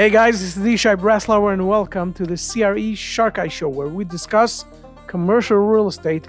Hey 0.00 0.08
guys, 0.08 0.40
this 0.40 0.56
is 0.56 0.62
Ishai 0.62 0.96
Breslauer 0.96 1.52
and 1.52 1.68
welcome 1.68 2.14
to 2.14 2.24
the 2.24 2.38
CRE 2.38 2.96
Shark 2.96 3.38
Eye 3.38 3.48
Show 3.48 3.68
where 3.68 3.86
we 3.86 4.06
discuss 4.06 4.64
commercial 5.06 5.58
real 5.58 5.88
estate. 5.88 6.26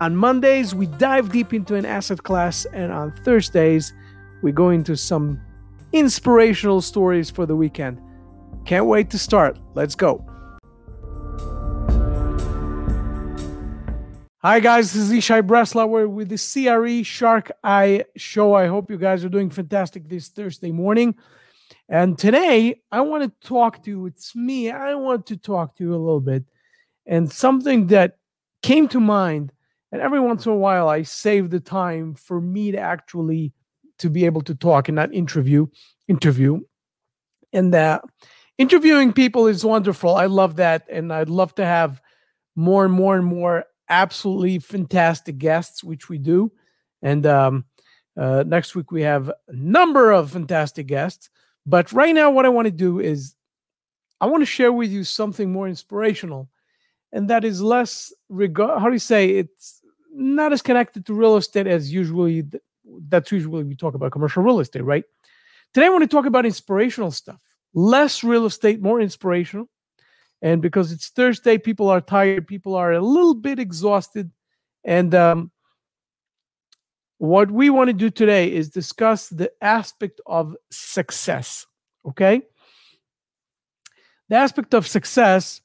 On 0.00 0.16
Mondays, 0.16 0.74
we 0.74 0.86
dive 0.86 1.30
deep 1.30 1.54
into 1.54 1.76
an 1.76 1.86
asset 1.86 2.24
class, 2.24 2.64
and 2.72 2.90
on 2.90 3.12
Thursdays, 3.22 3.94
we 4.42 4.50
go 4.50 4.70
into 4.70 4.96
some 4.96 5.40
inspirational 5.92 6.80
stories 6.80 7.30
for 7.30 7.46
the 7.46 7.54
weekend. 7.54 8.00
Can't 8.64 8.86
wait 8.86 9.08
to 9.10 9.20
start. 9.20 9.56
Let's 9.74 9.94
go. 9.94 10.26
Hi 14.38 14.58
guys, 14.58 14.92
this 14.92 15.04
is 15.04 15.12
Ishai 15.12 15.42
Breslauer 15.42 16.10
with 16.10 16.28
the 16.28 16.38
CRE 16.38 17.04
Shark 17.04 17.52
Eye 17.62 18.04
Show. 18.16 18.54
I 18.54 18.66
hope 18.66 18.90
you 18.90 18.98
guys 18.98 19.24
are 19.24 19.28
doing 19.28 19.48
fantastic 19.48 20.08
this 20.08 20.26
Thursday 20.26 20.72
morning. 20.72 21.14
And 21.88 22.18
today, 22.18 22.80
I 22.90 23.00
want 23.02 23.22
to 23.22 23.48
talk 23.48 23.82
to 23.84 23.90
you. 23.90 24.06
It's 24.06 24.34
me. 24.34 24.70
I 24.70 24.94
want 24.94 25.26
to 25.26 25.36
talk 25.36 25.76
to 25.76 25.84
you 25.84 25.90
a 25.90 25.96
little 25.96 26.20
bit. 26.20 26.44
And 27.06 27.30
something 27.30 27.86
that 27.88 28.18
came 28.62 28.88
to 28.88 28.98
mind, 28.98 29.52
and 29.92 30.02
every 30.02 30.18
once 30.18 30.46
in 30.46 30.52
a 30.52 30.56
while, 30.56 30.88
I 30.88 31.02
save 31.02 31.50
the 31.50 31.60
time 31.60 32.14
for 32.14 32.40
me 32.40 32.72
to 32.72 32.78
actually 32.78 33.52
to 33.98 34.10
be 34.10 34.26
able 34.26 34.42
to 34.42 34.54
talk 34.54 34.88
and 34.88 34.96
not 34.96 35.14
interview. 35.14 35.68
Interview, 36.08 36.60
and 37.52 37.72
that 37.72 38.02
interviewing 38.58 39.12
people 39.12 39.46
is 39.46 39.64
wonderful. 39.64 40.14
I 40.14 40.26
love 40.26 40.56
that, 40.56 40.86
and 40.90 41.12
I'd 41.12 41.28
love 41.28 41.54
to 41.56 41.64
have 41.64 42.00
more 42.56 42.84
and 42.84 42.94
more 42.94 43.16
and 43.16 43.24
more 43.24 43.64
absolutely 43.88 44.58
fantastic 44.58 45.38
guests, 45.38 45.84
which 45.84 46.08
we 46.08 46.18
do. 46.18 46.50
And 47.02 47.26
um, 47.26 47.64
uh, 48.16 48.44
next 48.46 48.74
week 48.74 48.90
we 48.90 49.02
have 49.02 49.28
a 49.28 49.34
number 49.52 50.10
of 50.10 50.32
fantastic 50.32 50.86
guests. 50.86 51.30
But 51.66 51.92
right 51.92 52.14
now, 52.14 52.30
what 52.30 52.46
I 52.46 52.50
want 52.50 52.66
to 52.66 52.72
do 52.72 53.00
is 53.00 53.34
I 54.20 54.26
want 54.26 54.40
to 54.42 54.46
share 54.46 54.72
with 54.72 54.90
you 54.90 55.04
something 55.04 55.52
more 55.52 55.68
inspirational, 55.68 56.48
and 57.12 57.28
that 57.28 57.44
is 57.44 57.60
less 57.60 58.12
regard. 58.28 58.80
How 58.80 58.86
do 58.86 58.92
you 58.92 58.98
say 58.98 59.30
it's 59.30 59.82
not 60.16 60.52
as 60.52 60.62
connected 60.62 61.04
to 61.06 61.14
real 61.14 61.36
estate 61.36 61.66
as 61.66 61.92
usually. 61.92 62.44
That's 63.08 63.30
usually 63.30 63.64
we 63.64 63.74
talk 63.74 63.94
about 63.94 64.12
commercial 64.12 64.42
real 64.42 64.60
estate, 64.60 64.84
right? 64.84 65.04
Today, 65.74 65.86
I 65.86 65.90
want 65.90 66.02
to 66.02 66.08
talk 66.08 66.26
about 66.26 66.46
inspirational 66.46 67.10
stuff. 67.10 67.40
Less 67.74 68.24
real 68.24 68.46
estate, 68.46 68.80
more 68.80 69.00
inspirational. 69.00 69.68
And 70.40 70.62
because 70.62 70.92
it's 70.92 71.08
Thursday, 71.08 71.58
people 71.58 71.88
are 71.88 72.00
tired, 72.00 72.46
people 72.46 72.74
are 72.74 72.92
a 72.92 73.00
little 73.00 73.34
bit 73.34 73.58
exhausted, 73.58 74.30
and 74.84 75.14
um, 75.14 75.50
what 77.18 77.50
we 77.50 77.70
want 77.70 77.88
to 77.88 77.94
do 77.94 78.10
today 78.10 78.52
is 78.52 78.68
discuss 78.68 79.28
the 79.28 79.50
aspect 79.62 80.20
of 80.26 80.56
success. 80.70 81.66
Okay. 82.06 82.42
The 84.28 84.36
aspect 84.36 84.74
of 84.74 84.86
success 84.86 85.60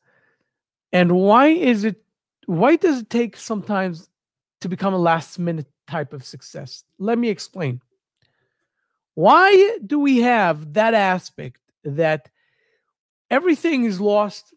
and 0.94 1.12
why 1.14 1.48
is 1.48 1.84
it, 1.84 2.02
why 2.46 2.76
does 2.76 3.02
it 3.02 3.10
take 3.10 3.38
sometimes 3.38 4.10
to 4.62 4.70
become 4.70 4.94
a 4.94 4.98
last 4.98 5.40
minute 5.40 5.68
type 5.88 6.14
of 6.14 6.26
success? 6.26 6.84
Let 7.00 7.18
me 7.18 7.30
explain. 7.30 7.82
Why 9.16 9.78
do 9.86 10.00
we 10.00 10.22
have 10.22 10.74
that 10.74 10.94
aspect 10.94 11.60
that 11.84 12.30
everything 13.30 13.86
is 13.86 14.00
lost 14.00 14.54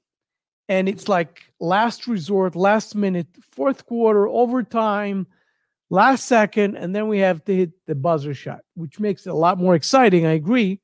and 0.69 0.89
it's 0.89 1.09
like 1.09 1.43
last 1.61 2.07
resort, 2.07 2.57
last 2.57 2.95
minute, 2.95 3.27
fourth 3.53 3.85
quarter, 3.87 4.29
overtime, 4.29 5.27
last 5.91 6.27
second, 6.27 6.77
and 6.77 6.95
then 6.95 7.09
we 7.09 7.19
have 7.19 7.45
to 7.45 7.55
hit 7.55 7.73
the 7.87 7.95
buzzer 7.95 8.35
shot, 8.35 8.61
which 8.75 9.01
makes 9.01 9.27
it 9.27 9.31
a 9.31 9.35
lot 9.35 9.59
more 9.59 9.75
exciting. 9.75 10.27
I 10.27 10.33
agree. 10.33 10.81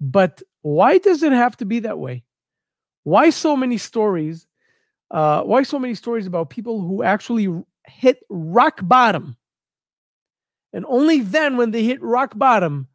But 0.00 0.42
why 0.62 0.98
does 0.98 1.22
it 1.22 1.32
have 1.32 1.56
to 1.58 1.64
be 1.64 1.80
that 1.80 1.98
way? 1.98 2.24
Why 3.04 3.30
so 3.30 3.56
many 3.56 3.78
stories? 3.78 4.46
Uh, 5.10 5.42
why 5.42 5.62
so 5.62 5.78
many 5.78 5.94
stories 5.94 6.26
about 6.26 6.50
people 6.50 6.80
who 6.80 7.02
actually 7.02 7.48
hit 7.86 8.20
rock 8.28 8.80
bottom? 8.82 9.36
And 10.72 10.84
only 10.86 11.20
then, 11.20 11.56
when 11.56 11.70
they 11.70 11.82
hit 11.82 12.02
rock 12.02 12.36
bottom, 12.36 12.88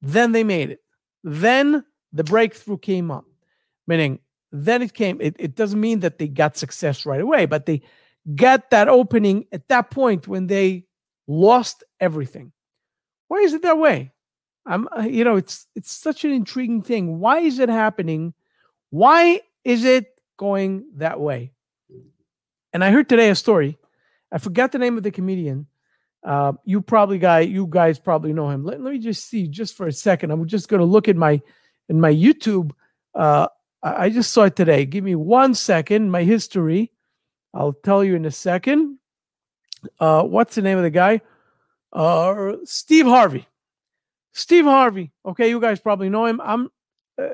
then 0.00 0.32
they 0.32 0.44
made 0.44 0.70
it. 0.70 0.80
Then 1.24 1.84
the 2.12 2.24
breakthrough 2.24 2.78
came 2.78 3.10
up. 3.10 3.24
Meaning, 3.88 4.20
then 4.52 4.82
it 4.82 4.94
came. 4.94 5.20
It, 5.20 5.34
it 5.38 5.56
doesn't 5.56 5.80
mean 5.80 6.00
that 6.00 6.18
they 6.18 6.28
got 6.28 6.56
success 6.56 7.04
right 7.04 7.20
away, 7.20 7.46
but 7.46 7.66
they 7.66 7.82
get 8.34 8.70
that 8.70 8.88
opening 8.88 9.46
at 9.52 9.68
that 9.68 9.90
point 9.90 10.28
when 10.28 10.46
they 10.46 10.86
lost 11.26 11.84
everything. 12.00 12.52
Why 13.28 13.38
is 13.38 13.54
it 13.54 13.62
that 13.62 13.78
way? 13.78 14.12
I'm 14.64 14.88
uh, 14.96 15.02
you 15.02 15.24
know 15.24 15.36
it's 15.36 15.66
it's 15.74 15.90
such 15.90 16.24
an 16.24 16.30
intriguing 16.30 16.82
thing. 16.82 17.18
Why 17.18 17.40
is 17.40 17.58
it 17.58 17.68
happening? 17.68 18.34
Why 18.90 19.40
is 19.64 19.84
it 19.84 20.06
going 20.36 20.84
that 20.96 21.18
way? 21.18 21.52
And 22.72 22.84
I 22.84 22.90
heard 22.90 23.08
today 23.08 23.30
a 23.30 23.34
story. 23.34 23.78
I 24.30 24.38
forgot 24.38 24.72
the 24.72 24.78
name 24.78 24.96
of 24.96 25.02
the 25.02 25.10
comedian. 25.10 25.66
Uh, 26.24 26.52
you 26.64 26.80
probably 26.80 27.18
guy 27.18 27.40
you 27.40 27.66
guys 27.68 27.98
probably 27.98 28.32
know 28.32 28.48
him. 28.48 28.64
Let, 28.64 28.80
let 28.80 28.92
me 28.92 28.98
just 28.98 29.28
see 29.28 29.48
just 29.48 29.76
for 29.76 29.88
a 29.88 29.92
second. 29.92 30.30
I'm 30.30 30.46
just 30.46 30.68
going 30.68 30.80
to 30.80 30.86
look 30.86 31.08
at 31.08 31.16
my 31.16 31.40
in 31.88 32.00
my 32.00 32.12
YouTube. 32.12 32.70
Uh, 33.14 33.48
I, 33.82 34.04
I 34.04 34.10
just 34.10 34.32
saw 34.32 34.44
it 34.44 34.54
today. 34.54 34.86
Give 34.86 35.02
me 35.02 35.16
one 35.16 35.54
second. 35.54 36.10
My 36.10 36.22
history. 36.22 36.92
I'll 37.54 37.72
tell 37.72 38.02
you 38.02 38.14
in 38.14 38.24
a 38.24 38.30
second. 38.30 38.98
Uh, 39.98 40.22
what's 40.22 40.54
the 40.54 40.62
name 40.62 40.78
of 40.78 40.84
the 40.84 40.90
guy? 40.90 41.20
Uh, 41.92 42.52
Steve 42.64 43.06
Harvey. 43.06 43.46
Steve 44.32 44.64
Harvey. 44.64 45.12
Okay, 45.26 45.50
you 45.50 45.60
guys 45.60 45.80
probably 45.80 46.08
know 46.08 46.26
him. 46.26 46.40
I'm, 46.42 46.70
uh, 47.20 47.28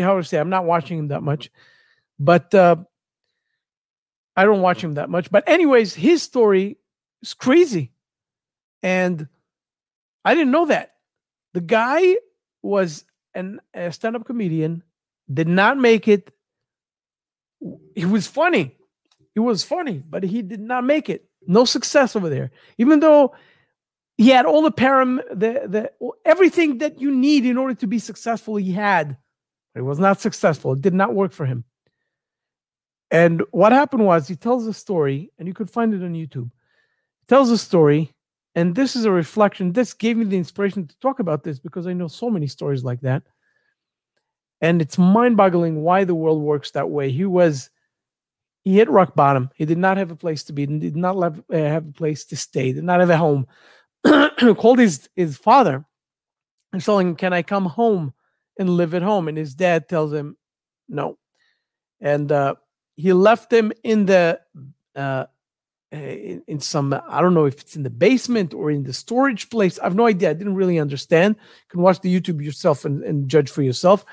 how 0.00 0.16
to 0.16 0.24
say, 0.24 0.38
I'm 0.38 0.50
not 0.50 0.64
watching 0.64 0.98
him 0.98 1.08
that 1.08 1.22
much, 1.22 1.50
but 2.18 2.54
uh, 2.54 2.76
I 4.36 4.44
don't 4.44 4.60
watch 4.60 4.82
him 4.82 4.94
that 4.94 5.10
much. 5.10 5.30
But 5.30 5.48
anyways, 5.48 5.94
his 5.94 6.22
story 6.22 6.78
is 7.22 7.34
crazy, 7.34 7.92
and 8.82 9.26
I 10.24 10.34
didn't 10.34 10.52
know 10.52 10.66
that. 10.66 10.92
The 11.54 11.60
guy 11.60 12.16
was 12.62 13.04
an, 13.34 13.60
a 13.74 13.90
stand-up 13.90 14.24
comedian, 14.24 14.84
did 15.32 15.48
not 15.48 15.78
make 15.78 16.06
it. 16.06 16.30
He 17.96 18.04
was 18.04 18.28
funny. 18.28 18.76
He 19.34 19.40
was 19.40 19.62
funny, 19.62 20.02
but 20.08 20.22
he 20.24 20.42
did 20.42 20.60
not 20.60 20.84
make 20.84 21.08
it. 21.08 21.28
No 21.46 21.64
success 21.64 22.16
over 22.16 22.28
there. 22.28 22.50
Even 22.78 23.00
though 23.00 23.34
he 24.16 24.28
had 24.28 24.44
all 24.44 24.62
the 24.62 24.72
param, 24.72 25.20
the 25.30 25.66
the 25.66 25.92
everything 26.24 26.78
that 26.78 27.00
you 27.00 27.10
need 27.10 27.46
in 27.46 27.56
order 27.56 27.74
to 27.74 27.86
be 27.86 27.98
successful, 27.98 28.56
he 28.56 28.72
had. 28.72 29.16
But 29.72 29.80
he 29.80 29.86
was 29.86 29.98
not 29.98 30.20
successful. 30.20 30.72
It 30.72 30.82
did 30.82 30.94
not 30.94 31.14
work 31.14 31.32
for 31.32 31.46
him. 31.46 31.64
And 33.10 33.42
what 33.50 33.72
happened 33.72 34.04
was 34.04 34.28
he 34.28 34.36
tells 34.36 34.66
a 34.66 34.72
story, 34.72 35.32
and 35.38 35.48
you 35.48 35.54
could 35.54 35.70
find 35.70 35.94
it 35.94 36.02
on 36.02 36.14
YouTube. 36.14 36.50
He 37.20 37.26
tells 37.28 37.50
a 37.50 37.58
story, 37.58 38.12
and 38.54 38.74
this 38.74 38.94
is 38.94 39.04
a 39.04 39.10
reflection. 39.10 39.72
This 39.72 39.94
gave 39.94 40.16
me 40.16 40.24
the 40.24 40.36
inspiration 40.36 40.86
to 40.86 40.98
talk 40.98 41.18
about 41.20 41.42
this 41.42 41.58
because 41.58 41.86
I 41.86 41.92
know 41.92 42.08
so 42.08 42.30
many 42.30 42.46
stories 42.46 42.84
like 42.84 43.00
that. 43.00 43.22
And 44.60 44.82
it's 44.82 44.98
mind-boggling 44.98 45.82
why 45.82 46.04
the 46.04 46.14
world 46.14 46.42
works 46.42 46.72
that 46.72 46.90
way. 46.90 47.10
He 47.10 47.24
was 47.24 47.70
he 48.62 48.74
hit 48.74 48.90
rock 48.90 49.14
bottom. 49.14 49.50
He 49.54 49.64
did 49.64 49.78
not 49.78 49.96
have 49.96 50.10
a 50.10 50.16
place 50.16 50.44
to 50.44 50.52
be. 50.52 50.66
Did 50.66 50.96
not 50.96 51.20
have, 51.22 51.42
uh, 51.52 51.56
have 51.56 51.88
a 51.88 51.92
place 51.92 52.24
to 52.26 52.36
stay. 52.36 52.72
Did 52.72 52.84
not 52.84 53.00
have 53.00 53.10
a 53.10 53.16
home. 53.16 53.46
Called 54.56 54.78
his 54.78 55.08
his 55.16 55.36
father 55.36 55.84
and 56.72 56.82
telling 56.82 57.08
him, 57.08 57.16
"Can 57.16 57.32
I 57.32 57.42
come 57.42 57.66
home 57.66 58.12
and 58.58 58.70
live 58.70 58.94
at 58.94 59.02
home?" 59.02 59.28
And 59.28 59.36
his 59.36 59.54
dad 59.54 59.88
tells 59.88 60.12
him, 60.12 60.36
"No." 60.88 61.18
And 62.00 62.30
uh, 62.30 62.54
he 62.96 63.12
left 63.12 63.52
him 63.52 63.72
in 63.82 64.06
the 64.06 64.40
uh, 64.94 65.26
in, 65.92 66.42
in, 66.46 66.60
some 66.60 66.92
I 66.92 67.20
don't 67.20 67.34
know 67.34 67.46
if 67.46 67.60
it's 67.60 67.76
in 67.76 67.82
the 67.82 67.90
basement 67.90 68.54
or 68.54 68.70
in 68.70 68.84
the 68.84 68.92
storage 68.92 69.50
place. 69.50 69.78
I 69.78 69.84
have 69.84 69.94
no 69.94 70.06
idea. 70.06 70.30
I 70.30 70.34
didn't 70.34 70.54
really 70.54 70.78
understand. 70.78 71.36
You 71.38 71.68
can 71.70 71.80
watch 71.80 72.00
the 72.00 72.20
YouTube 72.20 72.42
yourself 72.42 72.84
and, 72.84 73.02
and 73.02 73.28
judge 73.28 73.50
for 73.50 73.62
yourself. 73.62 74.04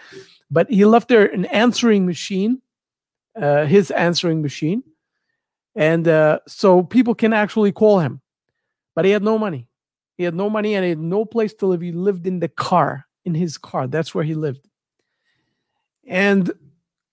But 0.49 0.69
he 0.69 0.85
left 0.85 1.09
there 1.09 1.25
an 1.25 1.45
answering 1.45 2.05
machine 2.05 2.61
uh, 3.39 3.65
his 3.65 3.91
answering 3.91 4.41
machine. 4.41 4.83
And 5.75 6.07
uh, 6.07 6.39
so 6.47 6.83
people 6.83 7.13
can 7.13 7.33
actually 7.33 7.71
call 7.71 7.99
him. 7.99 8.21
But 8.95 9.05
he 9.05 9.11
had 9.11 9.23
no 9.23 9.37
money. 9.37 9.67
He 10.17 10.23
had 10.23 10.33
no 10.33 10.49
money 10.49 10.73
and 10.73 10.83
he 10.83 10.89
had 10.89 10.99
no 10.99 11.23
place 11.23 11.53
to 11.55 11.67
live. 11.67 11.81
He 11.81 11.91
lived 11.91 12.25
in 12.25 12.39
the 12.39 12.47
car, 12.47 13.05
in 13.25 13.35
his 13.35 13.57
car. 13.57 13.85
That's 13.85 14.15
where 14.15 14.23
he 14.23 14.33
lived. 14.33 14.67
And 16.07 16.51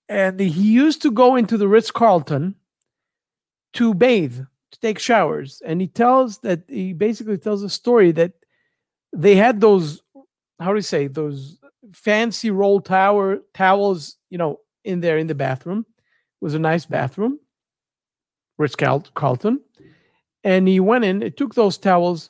and 0.09 0.39
he 0.39 0.47
used 0.47 1.01
to 1.03 1.11
go 1.11 1.35
into 1.35 1.57
the 1.57 1.67
Ritz 1.67 1.91
Carlton 1.91 2.55
to 3.73 3.93
bathe, 3.93 4.37
to 4.71 4.79
take 4.79 4.99
showers. 4.99 5.61
And 5.65 5.81
he 5.81 5.87
tells 5.87 6.39
that 6.39 6.63
he 6.67 6.93
basically 6.93 7.37
tells 7.37 7.63
a 7.63 7.69
story 7.69 8.11
that 8.13 8.33
they 9.13 9.35
had 9.35 9.61
those, 9.61 10.01
how 10.59 10.69
do 10.69 10.75
you 10.75 10.81
say, 10.81 11.07
those 11.07 11.59
fancy 11.93 12.51
roll 12.51 12.81
tower 12.81 13.39
towels, 13.53 14.17
you 14.29 14.37
know, 14.37 14.59
in 14.83 15.01
there 15.01 15.17
in 15.17 15.27
the 15.27 15.35
bathroom 15.35 15.85
was 16.45 16.53
a 16.53 16.59
nice 16.59 16.85
bathroom, 16.85 17.39
Ritz 18.59 18.75
Carlton. 18.75 19.61
And 20.43 20.67
he 20.67 20.79
went 20.79 21.03
in, 21.03 21.21
he 21.21 21.31
took 21.31 21.55
those 21.55 21.79
towels, 21.79 22.29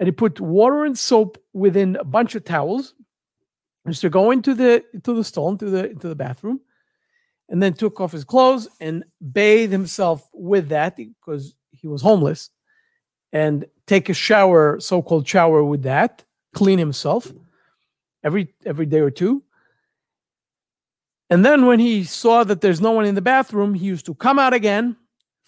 and 0.00 0.06
he 0.06 0.10
put 0.10 0.40
water 0.40 0.86
and 0.86 0.98
soap 0.98 1.36
within 1.52 1.96
a 1.96 2.04
bunch 2.04 2.34
of 2.34 2.44
towels, 2.44 2.94
is 3.86 4.00
to 4.00 4.08
go 4.08 4.30
into 4.30 4.54
the 4.54 4.82
to 5.04 5.12
the 5.12 5.22
stall 5.22 5.50
into 5.50 5.68
the 5.68 5.90
into 5.90 6.08
the 6.08 6.14
bathroom 6.14 6.60
and 7.50 7.62
then 7.62 7.74
took 7.74 8.00
off 8.00 8.10
his 8.10 8.24
clothes 8.24 8.68
and 8.80 9.04
bathed 9.32 9.70
himself 9.70 10.28
with 10.32 10.70
that 10.70 10.96
because 10.96 11.54
he 11.70 11.86
was 11.86 12.00
homeless 12.00 12.48
and 13.32 13.66
take 13.86 14.08
a 14.08 14.14
shower 14.14 14.80
so-called 14.80 15.28
shower 15.28 15.62
with 15.62 15.82
that 15.82 16.24
clean 16.54 16.78
himself 16.78 17.30
every 18.24 18.52
every 18.64 18.86
day 18.86 19.00
or 19.00 19.10
two 19.10 19.42
and 21.30 21.44
then 21.44 21.66
when 21.66 21.80
he 21.80 22.04
saw 22.04 22.44
that 22.44 22.60
there's 22.60 22.80
no 22.80 22.92
one 22.92 23.04
in 23.04 23.14
the 23.14 23.22
bathroom 23.22 23.74
he 23.74 23.86
used 23.86 24.06
to 24.06 24.14
come 24.14 24.38
out 24.38 24.54
again 24.54 24.96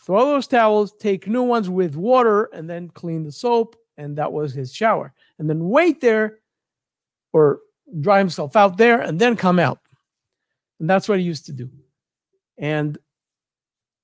throw 0.04 0.26
those 0.26 0.46
towels 0.46 0.92
take 0.98 1.26
new 1.26 1.42
ones 1.42 1.68
with 1.68 1.94
water 1.96 2.44
and 2.52 2.68
then 2.68 2.88
clean 2.88 3.24
the 3.24 3.32
soap 3.32 3.76
and 3.98 4.16
that 4.16 4.32
was 4.32 4.54
his 4.54 4.72
shower. 4.72 5.12
And 5.38 5.50
then 5.50 5.68
wait 5.68 6.00
there 6.00 6.38
or 7.32 7.58
dry 8.00 8.18
himself 8.18 8.56
out 8.56 8.78
there 8.78 9.00
and 9.00 9.18
then 9.18 9.36
come 9.36 9.58
out. 9.58 9.80
And 10.80 10.88
that's 10.88 11.08
what 11.08 11.18
he 11.18 11.24
used 11.24 11.46
to 11.46 11.52
do. 11.52 11.68
And 12.56 12.96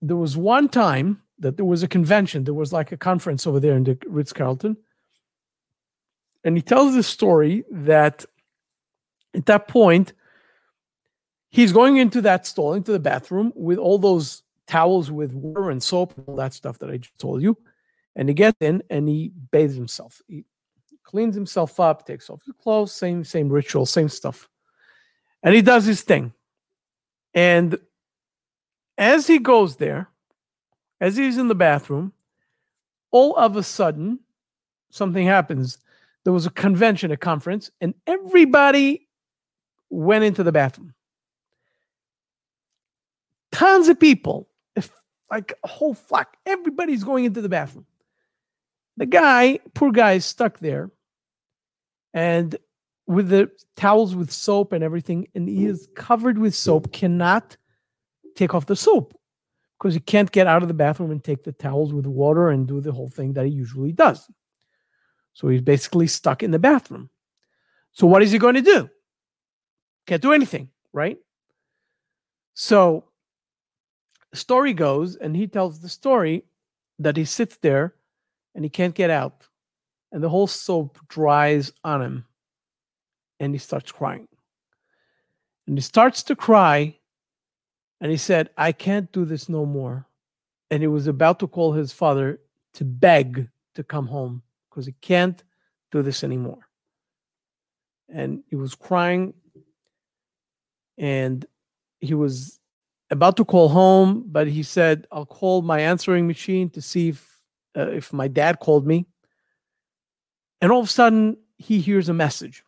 there 0.02 0.16
was 0.16 0.36
one 0.36 0.68
time 0.68 1.22
that 1.38 1.56
there 1.56 1.64
was 1.64 1.82
a 1.82 1.88
convention, 1.88 2.44
there 2.44 2.52
was 2.52 2.72
like 2.72 2.92
a 2.92 2.96
conference 2.96 3.46
over 3.46 3.60
there 3.60 3.76
in 3.76 3.84
the 3.84 3.96
Ritz 4.06 4.32
Carlton. 4.32 4.76
And 6.42 6.56
he 6.56 6.62
tells 6.62 6.94
this 6.94 7.06
story 7.06 7.64
that 7.70 8.24
at 9.34 9.46
that 9.46 9.68
point, 9.68 10.12
he's 11.54 11.72
going 11.72 11.98
into 11.98 12.20
that 12.20 12.46
stall, 12.48 12.74
into 12.74 12.90
the 12.90 12.98
bathroom 12.98 13.52
with 13.54 13.78
all 13.78 13.96
those 13.96 14.42
towels 14.66 15.12
with 15.12 15.32
water 15.32 15.70
and 15.70 15.80
soap 15.80 16.12
all 16.26 16.34
that 16.34 16.52
stuff 16.52 16.80
that 16.80 16.90
I 16.90 16.96
just 16.96 17.16
told 17.16 17.42
you. 17.42 17.56
And 18.16 18.28
he 18.28 18.34
gets 18.34 18.56
in 18.60 18.82
and 18.90 19.08
he 19.08 19.30
bathes 19.52 19.76
himself. 19.76 20.20
He 20.26 20.44
cleans 21.04 21.36
himself 21.36 21.78
up, 21.78 22.04
takes 22.04 22.28
off 22.28 22.42
his 22.44 22.56
clothes, 22.60 22.90
same, 22.90 23.22
same 23.22 23.48
ritual, 23.48 23.86
same 23.86 24.08
stuff. 24.08 24.48
And 25.44 25.54
he 25.54 25.62
does 25.62 25.84
his 25.84 26.02
thing. 26.02 26.32
And 27.34 27.78
as 28.98 29.28
he 29.28 29.38
goes 29.38 29.76
there, 29.76 30.08
as 31.00 31.16
he's 31.16 31.38
in 31.38 31.46
the 31.46 31.54
bathroom, 31.54 32.12
all 33.12 33.36
of 33.36 33.56
a 33.56 33.62
sudden, 33.62 34.18
something 34.90 35.24
happens. 35.24 35.78
There 36.24 36.32
was 36.32 36.46
a 36.46 36.50
convention, 36.50 37.12
a 37.12 37.16
conference, 37.16 37.70
and 37.80 37.94
everybody 38.08 39.06
went 39.88 40.24
into 40.24 40.42
the 40.42 40.50
bathroom. 40.50 40.93
Tons 43.54 43.88
of 43.88 44.00
people, 44.00 44.48
if 44.74 44.90
like 45.30 45.54
a 45.62 45.68
whole 45.68 45.94
flock, 45.94 46.36
everybody's 46.44 47.04
going 47.04 47.24
into 47.24 47.40
the 47.40 47.48
bathroom. 47.48 47.86
The 48.96 49.06
guy, 49.06 49.60
poor 49.74 49.92
guy, 49.92 50.14
is 50.14 50.24
stuck 50.24 50.58
there, 50.58 50.90
and 52.12 52.56
with 53.06 53.28
the 53.28 53.50
towels 53.76 54.16
with 54.16 54.32
soap 54.32 54.72
and 54.72 54.82
everything, 54.82 55.28
and 55.34 55.48
he 55.48 55.66
is 55.66 55.88
covered 55.94 56.36
with 56.36 56.54
soap, 56.54 56.92
cannot 56.92 57.56
take 58.34 58.54
off 58.54 58.66
the 58.66 58.76
soap 58.76 59.16
because 59.78 59.94
he 59.94 60.00
can't 60.00 60.32
get 60.32 60.46
out 60.46 60.62
of 60.62 60.68
the 60.68 60.74
bathroom 60.74 61.10
and 61.10 61.22
take 61.22 61.44
the 61.44 61.52
towels 61.52 61.92
with 61.92 62.06
water 62.06 62.48
and 62.50 62.66
do 62.66 62.80
the 62.80 62.92
whole 62.92 63.08
thing 63.08 63.34
that 63.34 63.46
he 63.46 63.52
usually 63.52 63.92
does. 63.92 64.28
So 65.34 65.48
he's 65.48 65.60
basically 65.60 66.06
stuck 66.06 66.42
in 66.42 66.50
the 66.50 66.58
bathroom. 66.58 67.10
So 67.92 68.06
what 68.06 68.22
is 68.22 68.32
he 68.32 68.38
going 68.38 68.54
to 68.54 68.62
do? 68.62 68.90
Can't 70.06 70.22
do 70.22 70.32
anything, 70.32 70.70
right? 70.92 71.18
So 72.54 73.04
story 74.36 74.72
goes, 74.72 75.16
and 75.16 75.36
he 75.36 75.46
tells 75.46 75.80
the 75.80 75.88
story 75.88 76.44
that 76.98 77.16
he 77.16 77.24
sits 77.24 77.56
there 77.58 77.94
and 78.54 78.64
he 78.64 78.70
can't 78.70 78.94
get 78.94 79.10
out. 79.10 79.48
And 80.12 80.22
the 80.22 80.28
whole 80.28 80.46
soap 80.46 80.98
dries 81.08 81.72
on 81.82 82.02
him. 82.02 82.24
And 83.40 83.52
he 83.52 83.58
starts 83.58 83.90
crying. 83.90 84.28
And 85.66 85.76
he 85.76 85.82
starts 85.82 86.22
to 86.24 86.36
cry 86.36 86.98
and 88.00 88.10
he 88.10 88.16
said, 88.16 88.50
I 88.56 88.72
can't 88.72 89.10
do 89.12 89.24
this 89.24 89.48
no 89.48 89.64
more. 89.66 90.06
And 90.70 90.82
he 90.82 90.86
was 90.86 91.06
about 91.06 91.40
to 91.40 91.46
call 91.46 91.72
his 91.72 91.92
father 91.92 92.40
to 92.74 92.84
beg 92.84 93.48
to 93.74 93.82
come 93.82 94.06
home 94.06 94.42
because 94.68 94.86
he 94.86 94.94
can't 95.00 95.42
do 95.90 96.02
this 96.02 96.22
anymore. 96.22 96.68
And 98.08 98.42
he 98.48 98.56
was 98.56 98.74
crying 98.74 99.34
and 100.98 101.44
he 102.00 102.14
was 102.14 102.60
about 103.14 103.36
to 103.38 103.44
call 103.44 103.68
home, 103.68 104.24
but 104.26 104.46
he 104.46 104.62
said, 104.62 105.06
I'll 105.10 105.24
call 105.24 105.62
my 105.62 105.80
answering 105.80 106.26
machine 106.26 106.68
to 106.70 106.82
see 106.82 107.10
if, 107.10 107.40
uh, 107.76 107.90
if 107.90 108.12
my 108.12 108.28
dad 108.28 108.60
called 108.60 108.86
me. 108.86 109.06
And 110.60 110.70
all 110.70 110.80
of 110.80 110.86
a 110.86 110.90
sudden, 110.90 111.38
he 111.56 111.80
hears 111.80 112.08
a 112.08 112.14
message. 112.14 112.64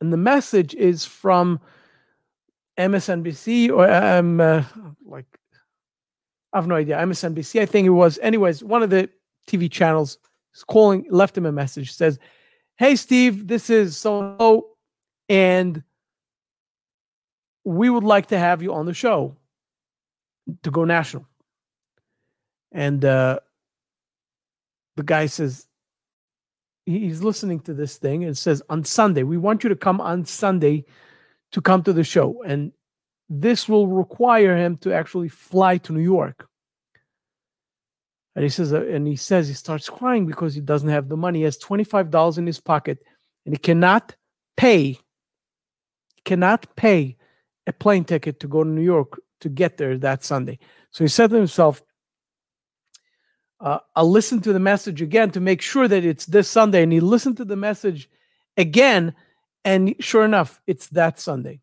And 0.00 0.12
the 0.12 0.16
message 0.16 0.74
is 0.74 1.04
from 1.04 1.60
MSNBC 2.78 3.70
or 3.70 3.88
um, 3.90 4.40
uh, 4.40 4.64
like 5.04 5.26
I 6.52 6.58
have 6.58 6.66
no 6.66 6.74
idea. 6.74 6.96
MSNBC, 6.96 7.60
I 7.60 7.66
think 7.66 7.86
it 7.86 7.90
was. 7.90 8.18
Anyways, 8.22 8.64
one 8.64 8.82
of 8.82 8.90
the 8.90 9.08
TV 9.46 9.70
channels 9.70 10.18
is 10.54 10.64
calling, 10.64 11.06
left 11.08 11.36
him 11.36 11.46
a 11.46 11.52
message, 11.52 11.92
says, 11.92 12.18
"Hey 12.76 12.96
Steve, 12.96 13.46
this 13.46 13.70
is 13.70 13.96
so 13.96 14.66
and 15.28 15.82
we 17.64 17.90
would 17.90 18.04
like 18.04 18.26
to 18.26 18.38
have 18.38 18.62
you 18.62 18.74
on 18.74 18.86
the 18.86 18.94
show 18.94 19.36
to 20.62 20.70
go 20.70 20.84
national." 20.84 21.26
And 22.72 23.04
uh, 23.04 23.40
the 24.96 25.02
guy 25.02 25.26
says, 25.26 25.66
he's 26.86 27.22
listening 27.22 27.60
to 27.60 27.74
this 27.74 27.98
thing 27.98 28.24
and 28.24 28.36
says, 28.36 28.62
"On 28.68 28.84
Sunday, 28.84 29.22
we 29.22 29.38
want 29.38 29.62
you 29.62 29.68
to 29.68 29.76
come 29.76 30.00
on 30.00 30.24
Sunday." 30.24 30.84
to 31.52 31.60
come 31.60 31.82
to 31.84 31.92
the 31.92 32.04
show. 32.04 32.42
And 32.42 32.72
this 33.28 33.68
will 33.68 33.86
require 33.86 34.56
him 34.56 34.76
to 34.78 34.92
actually 34.92 35.28
fly 35.28 35.78
to 35.78 35.92
New 35.92 36.00
York. 36.00 36.48
And 38.34 38.42
he 38.42 38.48
says, 38.48 38.72
uh, 38.72 38.84
and 38.86 39.06
he 39.06 39.16
says 39.16 39.46
he 39.46 39.54
starts 39.54 39.88
crying 39.88 40.26
because 40.26 40.54
he 40.54 40.60
doesn't 40.60 40.88
have 40.88 41.08
the 41.08 41.16
money. 41.16 41.40
He 41.40 41.44
has 41.44 41.58
$25 41.58 42.38
in 42.38 42.46
his 42.46 42.60
pocket 42.60 42.98
and 43.44 43.54
he 43.54 43.58
cannot 43.58 44.16
pay, 44.56 44.98
cannot 46.24 46.74
pay 46.76 47.16
a 47.66 47.72
plane 47.72 48.04
ticket 48.04 48.40
to 48.40 48.48
go 48.48 48.64
to 48.64 48.70
New 48.70 48.82
York 48.82 49.20
to 49.42 49.48
get 49.48 49.76
there 49.76 49.96
that 49.98 50.24
Sunday. 50.24 50.58
So 50.90 51.04
he 51.04 51.08
said 51.08 51.30
to 51.30 51.36
himself, 51.36 51.82
uh, 53.60 53.78
I'll 53.94 54.10
listen 54.10 54.40
to 54.40 54.52
the 54.52 54.58
message 54.58 55.00
again 55.00 55.30
to 55.32 55.40
make 55.40 55.62
sure 55.62 55.86
that 55.86 56.04
it's 56.04 56.26
this 56.26 56.50
Sunday. 56.50 56.82
And 56.82 56.92
he 56.92 57.00
listened 57.00 57.36
to 57.36 57.44
the 57.44 57.56
message 57.56 58.10
again 58.56 59.14
and 59.64 59.94
sure 60.00 60.24
enough, 60.24 60.60
it's 60.66 60.88
that 60.88 61.20
Sunday. 61.20 61.60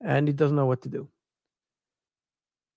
And 0.00 0.28
he 0.28 0.34
doesn't 0.34 0.56
know 0.56 0.66
what 0.66 0.82
to 0.82 0.88
do. 0.88 1.08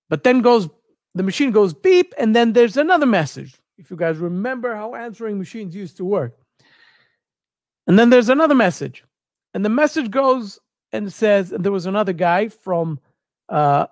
But 0.08 0.24
then 0.24 0.40
goes 0.40 0.68
the 1.14 1.22
machine 1.22 1.50
goes 1.50 1.74
beep, 1.74 2.14
and 2.16 2.36
then 2.36 2.52
there's 2.52 2.76
another 2.76 3.06
message. 3.06 3.56
If 3.76 3.90
you 3.90 3.96
guys 3.96 4.18
remember 4.18 4.74
how 4.74 4.94
answering 4.94 5.38
machines 5.38 5.74
used 5.74 5.96
to 5.96 6.04
work. 6.04 6.36
And 7.86 7.98
then 7.98 8.10
there's 8.10 8.28
another 8.28 8.54
message. 8.54 9.04
And 9.54 9.64
the 9.64 9.70
message 9.70 10.10
goes 10.10 10.60
and 10.92 11.12
says, 11.12 11.50
and 11.52 11.64
there 11.64 11.72
was 11.72 11.86
another 11.86 12.12
guy 12.12 12.48
from 12.48 13.00
uh 13.48 13.86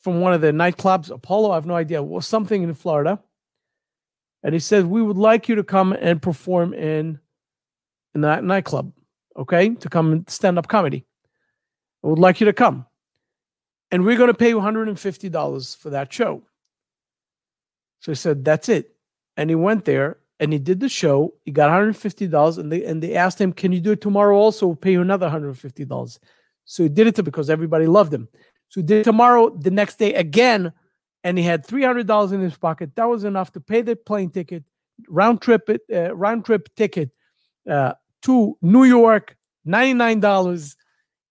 from 0.00 0.20
one 0.20 0.32
of 0.32 0.40
the 0.40 0.50
nightclubs, 0.50 1.10
Apollo, 1.10 1.50
I 1.52 1.56
have 1.56 1.66
no 1.66 1.74
idea, 1.74 2.02
was 2.02 2.26
something 2.26 2.62
in 2.62 2.72
Florida. 2.74 3.20
And 4.42 4.54
he 4.54 4.58
said, 4.58 4.86
We 4.86 5.02
would 5.02 5.18
like 5.18 5.48
you 5.48 5.56
to 5.56 5.64
come 5.64 5.92
and 5.92 6.20
perform 6.20 6.72
in 6.72 7.20
in 8.14 8.22
that 8.22 8.42
nightclub, 8.42 8.92
okay, 9.36 9.74
to 9.74 9.88
come 9.88 10.12
and 10.12 10.30
stand 10.30 10.58
up 10.58 10.68
comedy. 10.68 11.04
I 12.02 12.08
would 12.08 12.18
like 12.18 12.40
you 12.40 12.46
to 12.46 12.52
come. 12.52 12.86
And 13.90 14.04
we're 14.04 14.16
going 14.16 14.28
to 14.28 14.34
pay 14.34 14.48
you 14.48 14.58
$150 14.58 15.76
for 15.76 15.90
that 15.90 16.12
show. 16.12 16.42
So 18.00 18.12
he 18.12 18.16
said, 18.16 18.44
That's 18.44 18.68
it. 18.68 18.94
And 19.36 19.50
he 19.50 19.56
went 19.56 19.84
there 19.84 20.18
and 20.38 20.52
he 20.52 20.58
did 20.58 20.80
the 20.80 20.88
show. 20.88 21.34
He 21.44 21.50
got 21.50 21.70
$150 21.70 22.58
and 22.58 22.72
they 22.72 22.84
and 22.84 23.02
they 23.02 23.14
asked 23.14 23.40
him, 23.40 23.52
Can 23.52 23.72
you 23.72 23.80
do 23.80 23.92
it 23.92 24.00
tomorrow 24.00 24.36
also? 24.36 24.66
We'll 24.66 24.76
pay 24.76 24.92
you 24.92 25.02
another 25.02 25.28
$150. 25.28 26.18
So 26.70 26.84
he 26.84 26.88
did 26.88 27.08
it 27.08 27.16
to, 27.16 27.24
because 27.24 27.50
everybody 27.50 27.88
loved 27.88 28.14
him. 28.14 28.28
So 28.68 28.80
he 28.80 28.86
did 28.86 29.02
tomorrow, 29.02 29.50
the 29.50 29.72
next 29.72 29.98
day 29.98 30.14
again, 30.14 30.72
and 31.24 31.36
he 31.36 31.42
had 31.42 31.66
$300 31.66 32.32
in 32.32 32.40
his 32.40 32.56
pocket. 32.56 32.94
That 32.94 33.08
was 33.08 33.24
enough 33.24 33.50
to 33.54 33.60
pay 33.60 33.82
the 33.82 33.96
plane 33.96 34.30
ticket, 34.30 34.62
round 35.08 35.42
trip 35.42 35.68
it, 35.68 35.80
uh, 35.92 36.14
round 36.14 36.44
trip 36.44 36.68
ticket 36.76 37.10
uh, 37.68 37.94
to 38.22 38.56
New 38.62 38.84
York, 38.84 39.36
$99. 39.66 40.76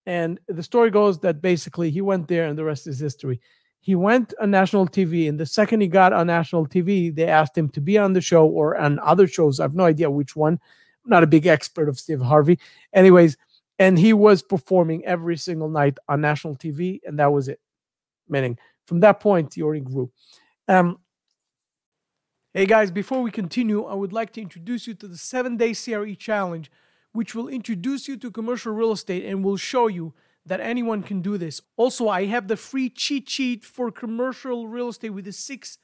And 0.04 0.38
the 0.46 0.62
story 0.62 0.90
goes 0.90 1.18
that 1.20 1.40
basically 1.40 1.90
he 1.90 2.02
went 2.02 2.28
there 2.28 2.46
and 2.46 2.58
the 2.58 2.64
rest 2.64 2.86
is 2.86 2.98
history. 2.98 3.40
He 3.80 3.94
went 3.94 4.34
on 4.42 4.50
national 4.50 4.88
TV, 4.88 5.26
and 5.26 5.40
the 5.40 5.46
second 5.46 5.80
he 5.80 5.88
got 5.88 6.12
on 6.12 6.26
national 6.26 6.66
TV, 6.66 7.14
they 7.14 7.28
asked 7.28 7.56
him 7.56 7.70
to 7.70 7.80
be 7.80 7.96
on 7.96 8.12
the 8.12 8.20
show 8.20 8.46
or 8.46 8.76
on 8.76 8.98
other 8.98 9.26
shows. 9.26 9.58
I 9.58 9.62
have 9.62 9.74
no 9.74 9.86
idea 9.86 10.10
which 10.10 10.36
one. 10.36 10.60
I'm 11.02 11.10
not 11.10 11.22
a 11.22 11.26
big 11.26 11.46
expert 11.46 11.88
of 11.88 11.98
Steve 11.98 12.20
Harvey. 12.20 12.58
Anyways, 12.92 13.38
and 13.80 13.98
he 13.98 14.12
was 14.12 14.42
performing 14.42 15.04
every 15.04 15.36
single 15.36 15.68
night 15.68 15.98
on 16.08 16.20
national 16.20 16.54
TV, 16.54 17.00
and 17.04 17.18
that 17.18 17.32
was 17.32 17.48
it. 17.48 17.58
Meaning, 18.28 18.58
from 18.86 19.00
that 19.00 19.18
point, 19.18 19.54
he 19.54 19.62
already 19.62 19.80
grew. 19.80 20.12
Um, 20.68 20.98
Hey 22.52 22.66
guys, 22.66 22.90
before 22.90 23.22
we 23.22 23.30
continue, 23.30 23.84
I 23.84 23.94
would 23.94 24.12
like 24.12 24.32
to 24.32 24.40
introduce 24.40 24.88
you 24.88 24.94
to 24.94 25.06
the 25.06 25.16
seven 25.16 25.56
day 25.56 25.72
CRE 25.72 26.14
challenge, 26.14 26.68
which 27.12 27.32
will 27.32 27.46
introduce 27.46 28.08
you 28.08 28.16
to 28.16 28.28
commercial 28.32 28.72
real 28.72 28.90
estate 28.90 29.24
and 29.24 29.44
will 29.44 29.56
show 29.56 29.86
you 29.86 30.14
that 30.46 30.58
anyone 30.58 31.04
can 31.04 31.22
do 31.22 31.38
this. 31.38 31.62
Also, 31.76 32.08
I 32.08 32.24
have 32.24 32.48
the 32.48 32.56
free 32.56 32.90
cheat 32.90 33.30
sheet 33.30 33.64
for 33.64 33.92
commercial 33.92 34.66
real 34.66 34.88
estate 34.88 35.10
with 35.10 35.26
the 35.26 35.32
six 35.32 35.78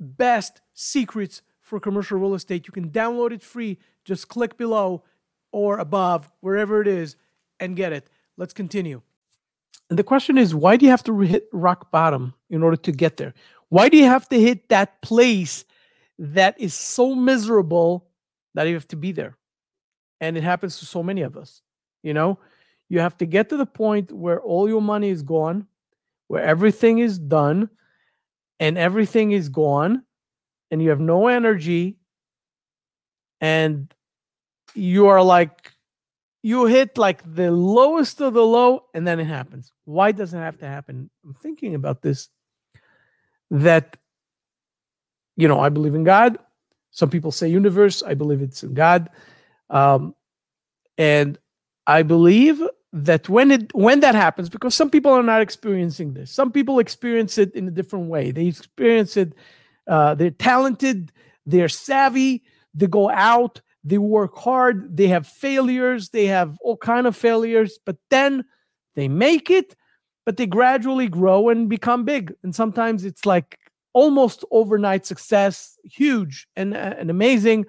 best 0.00 0.60
secrets 0.74 1.40
for 1.60 1.78
commercial 1.78 2.18
real 2.18 2.34
estate. 2.34 2.66
You 2.66 2.72
can 2.72 2.90
download 2.90 3.30
it 3.30 3.40
free. 3.40 3.78
Just 4.04 4.26
click 4.26 4.56
below 4.56 5.04
or 5.52 5.78
above, 5.78 6.32
wherever 6.40 6.82
it 6.82 6.88
is, 6.88 7.14
and 7.60 7.76
get 7.76 7.92
it. 7.92 8.08
Let's 8.36 8.52
continue. 8.52 9.02
And 9.90 9.98
the 9.98 10.04
question 10.04 10.38
is 10.38 10.54
why 10.54 10.76
do 10.76 10.84
you 10.84 10.90
have 10.90 11.04
to 11.04 11.20
hit 11.20 11.48
rock 11.52 11.90
bottom 11.90 12.34
in 12.50 12.62
order 12.62 12.76
to 12.76 12.92
get 12.92 13.16
there? 13.16 13.34
Why 13.68 13.88
do 13.88 13.96
you 13.96 14.04
have 14.04 14.28
to 14.30 14.40
hit 14.40 14.68
that 14.68 15.00
place 15.02 15.64
that 16.18 16.60
is 16.60 16.74
so 16.74 17.14
miserable 17.14 18.06
that 18.54 18.66
you 18.66 18.74
have 18.74 18.88
to 18.88 18.96
be 18.96 19.12
there? 19.12 19.36
And 20.20 20.36
it 20.36 20.42
happens 20.42 20.78
to 20.78 20.86
so 20.86 21.02
many 21.02 21.22
of 21.22 21.36
us. 21.36 21.62
You 22.02 22.14
know, 22.14 22.38
you 22.88 23.00
have 23.00 23.16
to 23.18 23.26
get 23.26 23.48
to 23.50 23.56
the 23.56 23.66
point 23.66 24.12
where 24.12 24.40
all 24.40 24.68
your 24.68 24.82
money 24.82 25.10
is 25.10 25.22
gone, 25.22 25.66
where 26.28 26.42
everything 26.42 26.98
is 26.98 27.18
done 27.18 27.70
and 28.60 28.76
everything 28.76 29.32
is 29.32 29.48
gone, 29.48 30.02
and 30.70 30.82
you 30.82 30.90
have 30.90 31.00
no 31.00 31.28
energy, 31.28 31.96
and 33.40 33.94
you 34.74 35.06
are 35.06 35.22
like, 35.22 35.72
you 36.42 36.66
hit 36.66 36.96
like 36.96 37.22
the 37.34 37.50
lowest 37.50 38.20
of 38.20 38.34
the 38.34 38.44
low, 38.44 38.84
and 38.94 39.06
then 39.06 39.20
it 39.20 39.26
happens. 39.26 39.72
Why 39.84 40.12
does 40.12 40.34
it 40.34 40.38
have 40.38 40.58
to 40.58 40.66
happen? 40.66 41.10
I'm 41.24 41.34
thinking 41.34 41.74
about 41.74 42.02
this 42.02 42.28
that, 43.50 43.96
you 45.36 45.48
know, 45.48 45.60
I 45.60 45.68
believe 45.68 45.94
in 45.94 46.04
God. 46.04 46.38
Some 46.90 47.10
people 47.10 47.32
say 47.32 47.48
universe. 47.48 48.02
I 48.02 48.14
believe 48.14 48.42
it's 48.42 48.62
in 48.62 48.74
God. 48.74 49.10
Um, 49.70 50.14
and 50.96 51.38
I 51.86 52.02
believe 52.02 52.62
that 52.92 53.28
when 53.28 53.50
it 53.50 53.74
when 53.74 54.00
that 54.00 54.14
happens 54.14 54.48
because 54.48 54.74
some 54.74 54.88
people 54.88 55.12
are 55.12 55.22
not 55.22 55.42
experiencing 55.42 56.14
this 56.14 56.30
some 56.30 56.50
people 56.50 56.78
experience 56.78 57.36
it 57.36 57.54
in 57.54 57.68
a 57.68 57.70
different 57.70 58.06
way 58.06 58.30
they 58.30 58.46
experience 58.46 59.16
it 59.16 59.34
uh, 59.86 60.14
they're 60.14 60.30
talented 60.30 61.12
they're 61.44 61.68
savvy 61.68 62.42
they 62.72 62.86
go 62.86 63.10
out 63.10 63.60
they 63.84 63.98
work 63.98 64.36
hard 64.36 64.96
they 64.96 65.08
have 65.08 65.26
failures 65.26 66.10
they 66.10 66.26
have 66.26 66.58
all 66.60 66.76
kind 66.76 67.06
of 67.06 67.16
failures 67.16 67.78
but 67.84 67.96
then 68.10 68.44
they 68.94 69.08
make 69.08 69.50
it 69.50 69.76
but 70.26 70.36
they 70.36 70.46
gradually 70.46 71.08
grow 71.08 71.48
and 71.48 71.68
become 71.68 72.04
big 72.04 72.34
and 72.42 72.54
sometimes 72.54 73.04
it's 73.04 73.24
like 73.24 73.58
almost 73.92 74.44
overnight 74.50 75.06
success 75.06 75.78
huge 75.84 76.46
and, 76.56 76.74
uh, 76.74 76.94
and 76.98 77.10
amazing 77.10 77.64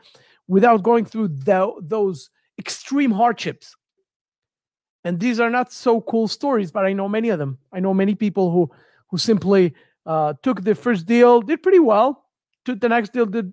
without 0.48 0.84
going 0.84 1.06
through 1.06 1.28
the, 1.28 1.72
those 1.82 2.30
extreme 2.58 3.12
hardships 3.12 3.76
and 5.04 5.20
these 5.20 5.40
are 5.40 5.50
not 5.50 5.72
so 5.72 6.02
cool 6.02 6.28
stories, 6.28 6.72
but 6.72 6.86
I 6.86 6.94
know 6.94 7.08
many 7.08 7.30
of 7.30 7.40
them. 7.40 7.58
I 7.72 7.80
know 7.80 7.94
many 7.94 8.16
people 8.16 8.52
who 8.52 8.70
who 9.10 9.18
simply 9.18 9.74
uh, 10.06 10.34
took 10.44 10.64
the 10.64 10.76
first 10.76 11.06
deal, 11.06 11.42
did 11.42 11.64
pretty 11.64 11.80
well, 11.80 12.26
took 12.66 12.80
the 12.80 12.90
next 12.90 13.14
deal, 13.14 13.26
did 13.26 13.52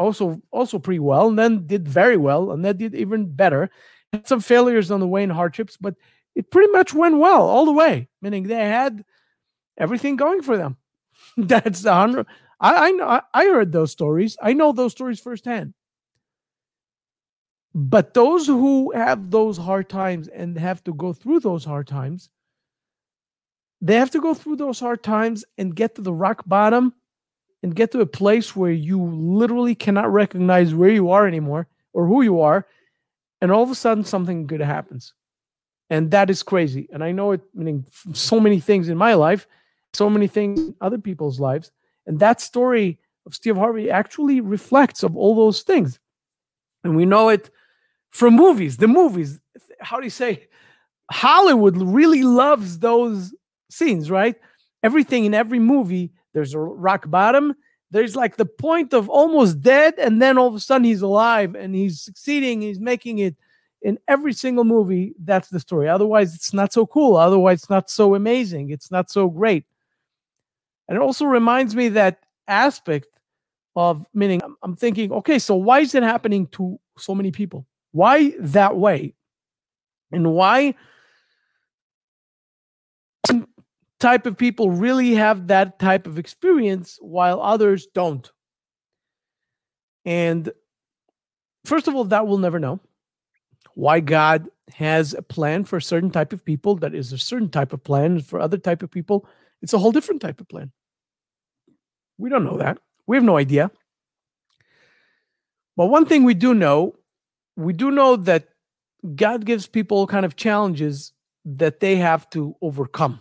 also 0.00 0.40
also 0.50 0.78
pretty 0.78 0.98
well, 0.98 1.28
and 1.28 1.38
then 1.38 1.66
did 1.66 1.86
very 1.86 2.16
well, 2.16 2.50
and 2.50 2.64
then 2.64 2.78
did 2.78 2.94
even 2.94 3.30
better. 3.30 3.70
Had 4.12 4.26
some 4.26 4.40
failures 4.40 4.90
on 4.90 4.98
the 4.98 5.06
way 5.06 5.22
and 5.22 5.30
hardships, 5.30 5.76
but 5.76 5.94
it 6.34 6.50
pretty 6.50 6.72
much 6.72 6.94
went 6.94 7.18
well 7.18 7.42
all 7.42 7.66
the 7.66 7.72
way. 7.72 8.08
Meaning 8.22 8.44
they 8.44 8.54
had 8.54 9.04
everything 9.78 10.16
going 10.16 10.42
for 10.42 10.56
them. 10.56 10.78
That's 11.36 11.82
the 11.82 11.92
hundred. 11.92 12.26
I 12.58 12.88
I 12.88 12.90
know 12.92 13.20
I 13.34 13.44
heard 13.44 13.72
those 13.72 13.92
stories. 13.92 14.36
I 14.42 14.54
know 14.54 14.72
those 14.72 14.92
stories 14.92 15.20
firsthand. 15.20 15.74
But 17.72 18.14
those 18.14 18.48
who 18.48 18.90
have 18.92 19.30
those 19.30 19.56
hard 19.56 19.88
times 19.88 20.26
and 20.26 20.58
have 20.58 20.82
to 20.84 20.94
go 20.94 21.12
through 21.12 21.40
those 21.40 21.64
hard 21.64 21.86
times, 21.86 22.28
they 23.80 23.94
have 23.94 24.10
to 24.10 24.20
go 24.20 24.34
through 24.34 24.56
those 24.56 24.80
hard 24.80 25.04
times 25.04 25.44
and 25.56 25.76
get 25.76 25.94
to 25.94 26.02
the 26.02 26.12
rock 26.12 26.42
bottom 26.46 26.94
and 27.62 27.74
get 27.74 27.90
to 27.92 28.00
a 28.00 28.06
place 28.06 28.56
where 28.56 28.70
you 28.70 29.02
literally 29.02 29.74
cannot 29.74 30.12
recognize 30.12 30.74
where 30.74 30.90
you 30.90 31.10
are 31.10 31.26
anymore 31.26 31.66
or 31.92 32.06
who 32.06 32.22
you 32.22 32.40
are. 32.40 32.66
And 33.40 33.52
all 33.52 33.62
of 33.62 33.70
a 33.70 33.74
sudden, 33.74 34.04
something 34.04 34.46
good 34.46 34.60
happens. 34.60 35.14
And 35.90 36.10
that 36.12 36.30
is 36.30 36.42
crazy. 36.42 36.88
And 36.92 37.02
I 37.02 37.12
know 37.12 37.32
it, 37.32 37.40
meaning 37.54 37.84
so 38.12 38.38
many 38.38 38.60
things 38.60 38.88
in 38.88 38.96
my 38.96 39.14
life, 39.14 39.46
so 39.92 40.08
many 40.08 40.26
things 40.26 40.60
in 40.60 40.74
other 40.80 40.98
people's 40.98 41.40
lives. 41.40 41.72
And 42.06 42.18
that 42.20 42.40
story 42.40 42.98
of 43.26 43.34
Steve 43.34 43.56
Harvey 43.56 43.90
actually 43.90 44.40
reflects 44.40 45.02
of 45.02 45.16
all 45.16 45.34
those 45.34 45.62
things. 45.62 45.98
And 46.84 46.96
we 46.96 47.04
know 47.04 47.28
it 47.28 47.50
from 48.10 48.34
movies. 48.34 48.76
The 48.76 48.88
movies, 48.88 49.40
how 49.80 49.98
do 49.98 50.04
you 50.04 50.10
say? 50.10 50.46
Hollywood 51.10 51.76
really 51.76 52.22
loves 52.22 52.78
those 52.78 53.34
scenes, 53.68 54.10
right? 54.10 54.36
Everything 54.82 55.24
in 55.24 55.34
every 55.34 55.58
movie, 55.58 56.12
there's 56.32 56.54
a 56.54 56.58
rock 56.58 57.10
bottom. 57.10 57.54
There's 57.90 58.14
like 58.14 58.36
the 58.36 58.46
point 58.46 58.92
of 58.94 59.08
almost 59.08 59.60
dead, 59.60 59.94
and 59.98 60.22
then 60.22 60.38
all 60.38 60.46
of 60.46 60.54
a 60.54 60.60
sudden 60.60 60.84
he's 60.84 61.02
alive 61.02 61.54
and 61.56 61.74
he's 61.74 62.00
succeeding. 62.00 62.60
He's 62.60 62.78
making 62.78 63.18
it 63.18 63.34
in 63.82 63.98
every 64.06 64.32
single 64.32 64.64
movie. 64.64 65.14
That's 65.18 65.48
the 65.48 65.58
story. 65.58 65.88
Otherwise, 65.88 66.34
it's 66.34 66.52
not 66.52 66.72
so 66.72 66.86
cool. 66.86 67.16
Otherwise, 67.16 67.62
it's 67.62 67.70
not 67.70 67.90
so 67.90 68.14
amazing. 68.14 68.70
It's 68.70 68.90
not 68.90 69.10
so 69.10 69.28
great. 69.28 69.64
And 70.88 70.96
it 70.96 71.02
also 71.02 71.24
reminds 71.24 71.74
me 71.74 71.88
that 71.90 72.20
aspect 72.46 73.08
of 73.76 74.06
meaning 74.12 74.40
I'm 74.62 74.76
thinking, 74.76 75.12
okay, 75.12 75.38
so 75.38 75.54
why 75.54 75.80
is 75.80 75.94
it 75.94 76.02
happening 76.02 76.46
to 76.48 76.78
so 76.98 77.14
many 77.14 77.30
people? 77.30 77.66
Why 77.92 78.34
that 78.38 78.76
way? 78.76 79.14
And 80.12 80.32
why 80.32 80.74
type 84.00 84.26
of 84.26 84.36
people 84.36 84.70
really 84.70 85.14
have 85.14 85.46
that 85.48 85.78
type 85.78 86.06
of 86.06 86.18
experience 86.18 86.98
while 87.00 87.40
others 87.40 87.86
don't? 87.94 88.30
And 90.04 90.50
first 91.64 91.86
of 91.86 91.94
all, 91.94 92.04
that 92.04 92.26
we'll 92.26 92.38
never 92.38 92.58
know. 92.58 92.80
Why 93.74 94.00
God 94.00 94.48
has 94.74 95.14
a 95.14 95.22
plan 95.22 95.64
for 95.64 95.76
a 95.76 95.82
certain 95.82 96.10
type 96.10 96.32
of 96.32 96.44
people 96.44 96.76
that 96.76 96.94
is 96.94 97.12
a 97.12 97.18
certain 97.18 97.48
type 97.50 97.72
of 97.72 97.82
plan 97.82 98.20
for 98.20 98.40
other 98.40 98.56
type 98.56 98.82
of 98.82 98.90
people 98.90 99.26
it's 99.62 99.72
a 99.72 99.78
whole 99.78 99.90
different 99.90 100.22
type 100.22 100.40
of 100.40 100.48
plan 100.48 100.70
we 102.18 102.30
don't 102.30 102.44
know 102.44 102.56
that 102.56 102.78
we 103.08 103.16
have 103.16 103.24
no 103.24 103.36
idea 103.36 103.68
but 105.76 105.86
one 105.86 106.06
thing 106.06 106.22
we 106.22 106.34
do 106.34 106.54
know 106.54 106.94
we 107.56 107.72
do 107.72 107.90
know 107.90 108.14
that 108.16 108.48
God 109.14 109.44
gives 109.44 109.66
people 109.66 110.06
kind 110.06 110.26
of 110.26 110.36
challenges 110.36 111.12
that 111.44 111.80
they 111.80 111.96
have 111.96 112.28
to 112.30 112.54
overcome. 112.60 113.20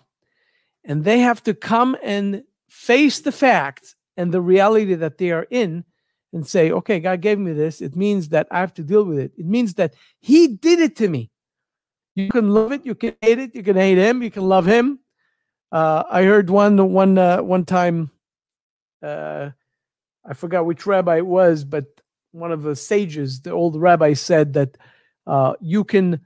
And 0.84 1.04
they 1.04 1.20
have 1.20 1.44
to 1.44 1.54
come 1.54 1.98
and 2.02 2.44
face 2.70 3.20
the 3.20 3.32
facts 3.32 3.96
and 4.18 4.32
the 4.32 4.42
reality 4.42 4.96
that 4.96 5.18
they 5.18 5.32
are 5.32 5.48
in 5.50 5.84
and 6.32 6.46
say, 6.46 6.72
okay, 6.72 7.00
God 7.00 7.22
gave 7.22 7.40
me 7.40 7.54
this. 7.54 7.82
It 7.82 7.96
means 7.96 8.30
that 8.30 8.48
I 8.52 8.60
have 8.60 8.74
to 8.76 8.84
deal 8.84 9.04
with 9.04 9.20
it. 9.20 9.32
It 9.38 9.46
means 9.46 9.76
that 9.76 9.94
He 10.20 10.48
did 10.48 10.80
it 10.80 10.96
to 10.98 11.08
me. 11.08 11.32
You 12.16 12.30
can 12.30 12.50
love 12.50 12.72
it, 12.72 12.86
you 12.86 12.96
can 12.96 13.16
hate 13.22 13.40
it, 13.40 13.56
you 13.56 13.64
can 13.64 13.76
hate 13.76 13.98
Him, 13.98 14.22
you 14.22 14.32
can 14.32 14.44
love 14.44 14.66
Him. 14.66 15.00
Uh, 15.72 16.04
I 16.10 16.24
heard 16.24 16.50
one 16.50 16.92
one 16.92 17.18
uh, 17.18 17.42
one 17.42 17.64
time, 17.64 18.12
uh, 19.04 19.52
I 20.26 20.34
forgot 20.34 20.66
which 20.66 20.86
rabbi 20.86 21.18
it 21.18 21.26
was, 21.26 21.64
but 21.64 21.86
one 22.32 22.52
of 22.52 22.64
the 22.64 22.76
sages, 22.76 23.42
the 23.42 23.52
old 23.52 23.80
rabbi, 23.80 24.14
said 24.14 24.54
that 24.54 24.78
uh, 25.28 25.54
you 25.62 25.84
can 25.84 26.22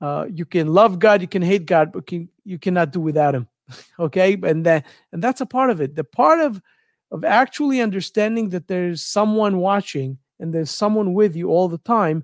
uh, 0.00 0.26
you 0.30 0.44
can 0.44 0.68
love 0.68 0.98
God, 0.98 1.20
you 1.22 1.28
can 1.28 1.42
hate 1.42 1.66
God, 1.66 1.92
but 1.92 2.06
can, 2.06 2.28
you 2.44 2.58
cannot 2.58 2.92
do 2.92 3.00
without 3.00 3.34
Him. 3.34 3.48
okay, 3.98 4.36
and 4.42 4.64
that 4.66 4.86
and 5.12 5.22
that's 5.22 5.40
a 5.40 5.46
part 5.46 5.70
of 5.70 5.80
it. 5.80 5.96
The 5.96 6.04
part 6.04 6.40
of 6.40 6.62
of 7.10 7.24
actually 7.24 7.80
understanding 7.80 8.50
that 8.50 8.68
there's 8.68 9.02
someone 9.02 9.58
watching 9.58 10.18
and 10.40 10.54
there's 10.54 10.70
someone 10.70 11.14
with 11.14 11.34
you 11.34 11.48
all 11.48 11.68
the 11.68 11.78
time 11.78 12.22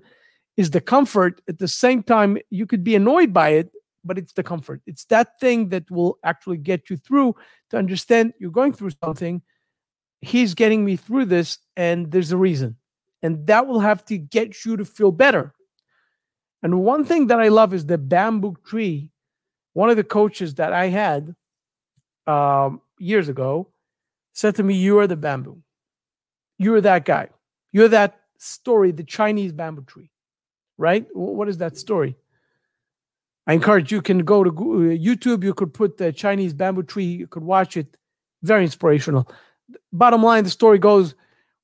is 0.57 0.71
the 0.71 0.81
comfort. 0.81 1.41
At 1.47 1.59
the 1.59 1.67
same 1.67 2.03
time, 2.03 2.37
you 2.49 2.65
could 2.65 2.83
be 2.83 2.95
annoyed 2.95 3.33
by 3.33 3.49
it, 3.49 3.71
but 4.03 4.17
it's 4.17 4.33
the 4.33 4.43
comfort. 4.43 4.81
It's 4.85 5.05
that 5.05 5.39
thing 5.39 5.69
that 5.69 5.89
will 5.89 6.19
actually 6.23 6.57
get 6.57 6.89
you 6.89 6.97
through 6.97 7.35
to 7.71 7.77
understand 7.77 8.33
you're 8.39 8.51
going 8.51 8.73
through 8.73 8.91
something. 9.03 9.41
He's 10.21 10.53
getting 10.53 10.85
me 10.85 10.95
through 10.95 11.25
this, 11.25 11.57
and 11.75 12.11
there's 12.11 12.31
a 12.31 12.37
reason 12.37 12.77
and 13.25 13.47
that 13.47 13.65
will 13.65 13.79
have 13.79 14.05
to 14.05 14.19
get 14.19 14.63
you 14.65 14.77
to 14.77 14.85
feel 14.85 15.11
better. 15.11 15.51
And 16.61 16.81
one 16.81 17.03
thing 17.03 17.25
that 17.27 17.39
I 17.39 17.47
love 17.47 17.73
is 17.73 17.87
the 17.87 17.97
bamboo 17.97 18.55
tree. 18.63 19.09
One 19.75 19.89
of 19.89 19.97
the 19.97 20.05
coaches 20.05 20.55
that 20.55 20.71
I 20.71 20.87
had 20.87 21.35
um, 22.25 22.81
years 22.97 23.27
ago 23.27 23.67
said 24.31 24.55
to 24.55 24.63
me, 24.63 24.73
You 24.73 24.99
are 24.99 25.07
the 25.07 25.17
bamboo. 25.17 25.61
You're 26.57 26.79
that 26.79 27.03
guy. 27.03 27.27
You're 27.73 27.89
that 27.89 28.21
story, 28.37 28.91
the 28.91 29.03
Chinese 29.03 29.51
bamboo 29.51 29.83
tree, 29.83 30.09
right? 30.77 31.05
What 31.13 31.49
is 31.49 31.57
that 31.57 31.77
story? 31.77 32.15
I 33.47 33.51
encourage 33.51 33.91
you 33.91 34.01
can 34.01 34.19
go 34.19 34.45
to 34.45 34.49
uh, 34.49 34.95
YouTube. 34.97 35.43
You 35.43 35.53
could 35.53 35.73
put 35.73 35.97
the 35.97 36.13
Chinese 36.13 36.53
bamboo 36.53 36.83
tree. 36.83 37.03
You 37.03 37.27
could 37.27 37.43
watch 37.43 37.75
it. 37.75 37.97
Very 38.43 38.63
inspirational. 38.63 39.29
Bottom 39.91 40.23
line, 40.23 40.45
the 40.45 40.49
story 40.49 40.79
goes 40.79 41.15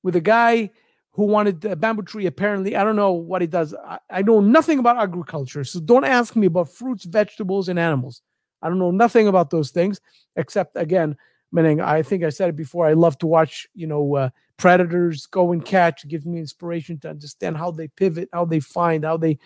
with 0.03 0.18
a 0.18 0.22
guy 0.22 0.72
who 1.13 1.25
wanted 1.25 1.63
a 1.65 1.75
bamboo 1.75 2.03
tree. 2.03 2.25
Apparently, 2.25 2.75
I 2.75 2.84
don't 2.84 2.96
know 2.96 3.12
what 3.12 3.41
it 3.41 3.50
does. 3.50 3.74
I, 3.74 4.00
I 4.10 4.22
know 4.22 4.39
nothing 4.39 4.80
about 4.80 4.98
agriculture, 4.98 5.63
so 5.63 5.80
don't 5.80 6.06
ask 6.06 6.36
me 6.36 6.48
about 6.48 6.70
fruits, 6.70 7.06
vegetables, 7.06 7.70
and 7.70 7.77
animals. 7.77 8.22
I 8.62 8.70
don't 8.70 8.80
know 8.80 8.91
nothing 8.91 9.27
about 9.27 9.50
those 9.50 9.72
things, 9.72 10.00
except 10.36 10.77
again, 10.77 11.18
meaning 11.51 11.82
I 11.82 12.03
think 12.03 12.24
I 12.24 12.30
said 12.30 12.50
it 12.50 12.56
before. 12.56 12.86
I 12.86 12.94
love 12.94 13.18
to 13.20 13.27
watch, 13.27 13.68
you 13.74 13.88
know, 13.88 14.15
uh, 14.15 14.30
predators 14.58 15.25
go 15.25 15.51
and 15.51 15.65
catch. 15.65 16.03
It 16.03 16.10
gives 16.10 16.25
me 16.25 16.39
inspiration 16.39 17.00
to 17.00 17.10
understand 17.10 17.58
how 17.58 17.72
they 17.72 17.88
pivot, 17.88 18.30
how 18.32 18.46
they 18.46 18.60
find, 18.60 19.03
how 19.03 19.18
they 19.18 19.39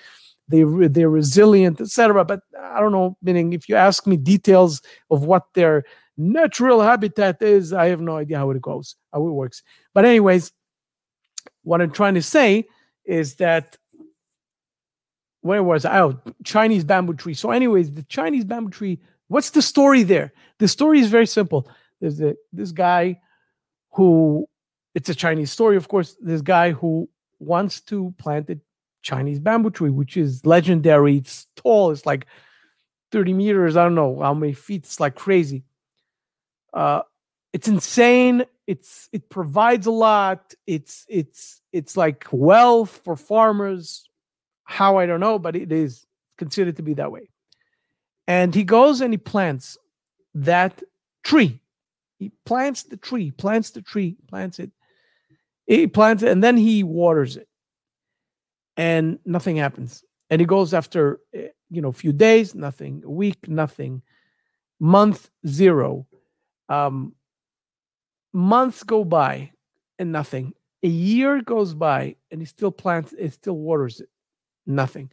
they 0.47 0.63
they're 0.63 1.09
resilient, 1.09 1.81
etc. 1.81 2.23
But 2.25 2.41
I 2.59 2.79
don't 2.79 2.91
know. 2.91 3.17
Meaning, 3.23 3.53
if 3.53 3.67
you 3.67 3.75
ask 3.75 4.05
me 4.05 4.17
details 4.17 4.81
of 5.09 5.25
what 5.25 5.45
their 5.53 5.85
natural 6.17 6.81
habitat 6.81 7.41
is, 7.41 7.73
I 7.73 7.87
have 7.87 8.01
no 8.01 8.17
idea 8.17 8.37
how 8.37 8.51
it 8.51 8.61
goes, 8.61 8.95
how 9.11 9.25
it 9.25 9.31
works. 9.31 9.63
But 9.93 10.05
anyways, 10.05 10.51
what 11.65 11.81
I'm 11.81 11.91
trying 11.91 12.13
to 12.13 12.21
say 12.21 12.67
is 13.03 13.35
that 13.35 13.77
where 15.41 15.63
was 15.63 15.85
I? 15.85 15.99
Oh, 15.99 16.19
Chinese 16.43 16.83
bamboo 16.83 17.13
tree. 17.13 17.33
So, 17.33 17.51
anyways, 17.51 17.91
the 17.91 18.03
Chinese 18.03 18.45
bamboo 18.45 18.71
tree. 18.71 18.99
What's 19.27 19.49
the 19.51 19.61
story 19.61 20.03
there? 20.03 20.31
The 20.59 20.67
story 20.67 20.99
is 20.99 21.09
very 21.09 21.27
simple. 21.27 21.69
There's 21.99 22.21
a, 22.21 22.35
this 22.53 22.71
guy 22.71 23.19
who 23.91 24.47
it's 24.93 25.09
a 25.09 25.15
Chinese 25.15 25.51
story, 25.51 25.75
of 25.75 25.87
course. 25.87 26.15
This 26.21 26.41
guy 26.41 26.71
who 26.71 27.09
wants 27.39 27.81
to 27.81 28.13
plant 28.17 28.49
a 28.49 28.59
Chinese 29.01 29.39
bamboo 29.39 29.71
tree, 29.71 29.89
which 29.89 30.17
is 30.17 30.45
legendary. 30.45 31.17
It's 31.17 31.47
tall. 31.55 31.91
It's 31.91 32.05
like 32.05 32.25
30 33.11 33.33
meters. 33.33 33.75
I 33.77 33.83
don't 33.83 33.95
know 33.95 34.19
how 34.21 34.33
many 34.33 34.53
feet. 34.53 34.83
It's 34.83 34.99
like 34.99 35.15
crazy. 35.15 35.63
Uh, 36.73 37.01
it's 37.53 37.67
insane. 37.67 38.45
It's 38.67 39.09
it 39.11 39.29
provides 39.29 39.85
a 39.85 39.91
lot. 39.91 40.53
It's 40.65 41.05
it's 41.07 41.61
it's 41.71 41.95
like 41.95 42.25
wealth 42.31 43.01
for 43.03 43.15
farmers. 43.15 44.09
How 44.63 44.97
I 44.97 45.05
don't 45.05 45.19
know, 45.19 45.37
but 45.37 45.55
it 45.55 45.71
is 45.71 46.05
considered 46.37 46.77
to 46.77 46.83
be 46.83 46.95
that 46.95 47.11
way. 47.11 47.29
And 48.27 48.55
he 48.55 48.63
goes 48.63 49.01
and 49.01 49.13
he 49.13 49.17
plants 49.17 49.77
that 50.33 50.81
tree. 51.23 51.59
He 52.17 52.31
plants 52.45 52.83
the 52.83 52.97
tree, 52.97 53.29
plants 53.29 53.69
the 53.71 53.83
tree, 53.83 54.17
plants 54.27 54.57
it. 54.57 54.71
He 55.67 55.85
plants 55.85 56.23
it, 56.23 56.29
and 56.29 56.43
then 56.43 56.57
he 56.57 56.83
waters 56.83 57.37
it, 57.37 57.47
and 58.77 59.19
nothing 59.25 59.57
happens. 59.57 60.03
And 60.29 60.39
he 60.39 60.45
goes 60.45 60.73
after 60.73 61.19
eh, 61.33 61.49
you 61.69 61.81
know 61.81 61.89
a 61.89 61.93
few 61.93 62.13
days, 62.13 62.55
nothing. 62.55 63.03
A 63.05 63.11
week, 63.11 63.47
nothing. 63.47 64.01
Month 64.79 65.29
zero 65.47 66.07
um, 66.69 67.13
months 68.35 68.83
go 68.83 69.03
by 69.03 69.51
and 69.97 70.11
nothing. 70.11 70.53
A 70.83 70.87
year 70.87 71.41
goes 71.41 71.73
by 71.73 72.15
and 72.29 72.41
he 72.41 72.45
still 72.45 72.71
plants, 72.71 73.13
it 73.17 73.33
still 73.33 73.57
waters 73.57 74.01
it, 74.01 74.09
nothing. 74.67 75.09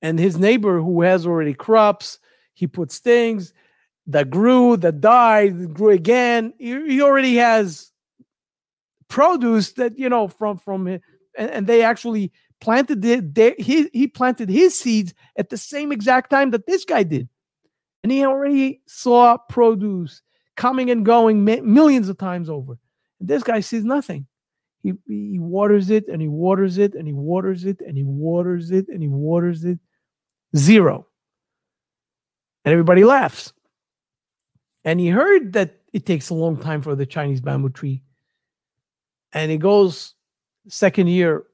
And 0.00 0.18
his 0.18 0.38
neighbor 0.38 0.80
who 0.80 1.02
has 1.02 1.26
already 1.26 1.54
crops, 1.54 2.18
he 2.54 2.66
puts 2.66 2.98
things 2.98 3.52
that 4.06 4.30
grew, 4.30 4.76
that 4.78 5.00
died, 5.00 5.74
grew 5.74 5.90
again. 5.90 6.54
He, 6.58 6.70
he 6.86 7.02
already 7.02 7.36
has 7.36 7.92
produce 9.08 9.72
that 9.72 9.98
you 9.98 10.08
know 10.08 10.26
from 10.26 10.56
from 10.56 10.86
and, 10.86 11.00
and 11.36 11.66
they 11.66 11.82
actually 11.82 12.32
planted 12.62 13.02
the, 13.02 13.16
they, 13.16 13.54
he 13.58 13.90
he 13.92 14.06
planted 14.06 14.48
his 14.48 14.78
seeds 14.78 15.12
at 15.36 15.50
the 15.50 15.58
same 15.58 15.92
exact 15.92 16.30
time 16.30 16.50
that 16.50 16.66
this 16.66 16.86
guy 16.86 17.02
did, 17.02 17.28
and 18.02 18.10
he 18.10 18.24
already 18.24 18.80
saw 18.86 19.36
produce 19.36 20.22
coming 20.56 20.90
and 20.90 21.04
going 21.04 21.44
millions 21.44 22.08
of 22.08 22.18
times 22.18 22.48
over. 22.50 22.78
And 23.20 23.28
this 23.28 23.42
guy 23.42 23.60
sees 23.60 23.84
nothing. 23.84 24.26
He, 24.82 24.94
he 25.06 25.38
waters 25.38 25.90
it 25.90 26.08
and 26.08 26.20
he 26.20 26.28
waters 26.28 26.78
it 26.78 26.94
and 26.94 27.06
he 27.06 27.12
waters 27.12 27.64
it 27.64 27.80
and 27.80 27.96
he 27.96 28.02
waters 28.02 28.70
it 28.70 28.88
and 28.88 29.00
he 29.00 29.08
waters 29.08 29.64
it. 29.64 29.78
Zero. 30.56 31.06
And 32.64 32.72
everybody 32.72 33.04
laughs. 33.04 33.52
And 34.84 34.98
he 34.98 35.08
heard 35.08 35.52
that 35.52 35.80
it 35.92 36.06
takes 36.06 36.30
a 36.30 36.34
long 36.34 36.56
time 36.56 36.82
for 36.82 36.94
the 36.94 37.06
Chinese 37.06 37.40
bamboo 37.40 37.70
tree. 37.70 38.02
And 39.32 39.50
he 39.50 39.56
goes, 39.56 40.14
second 40.68 41.08
year, 41.08 41.44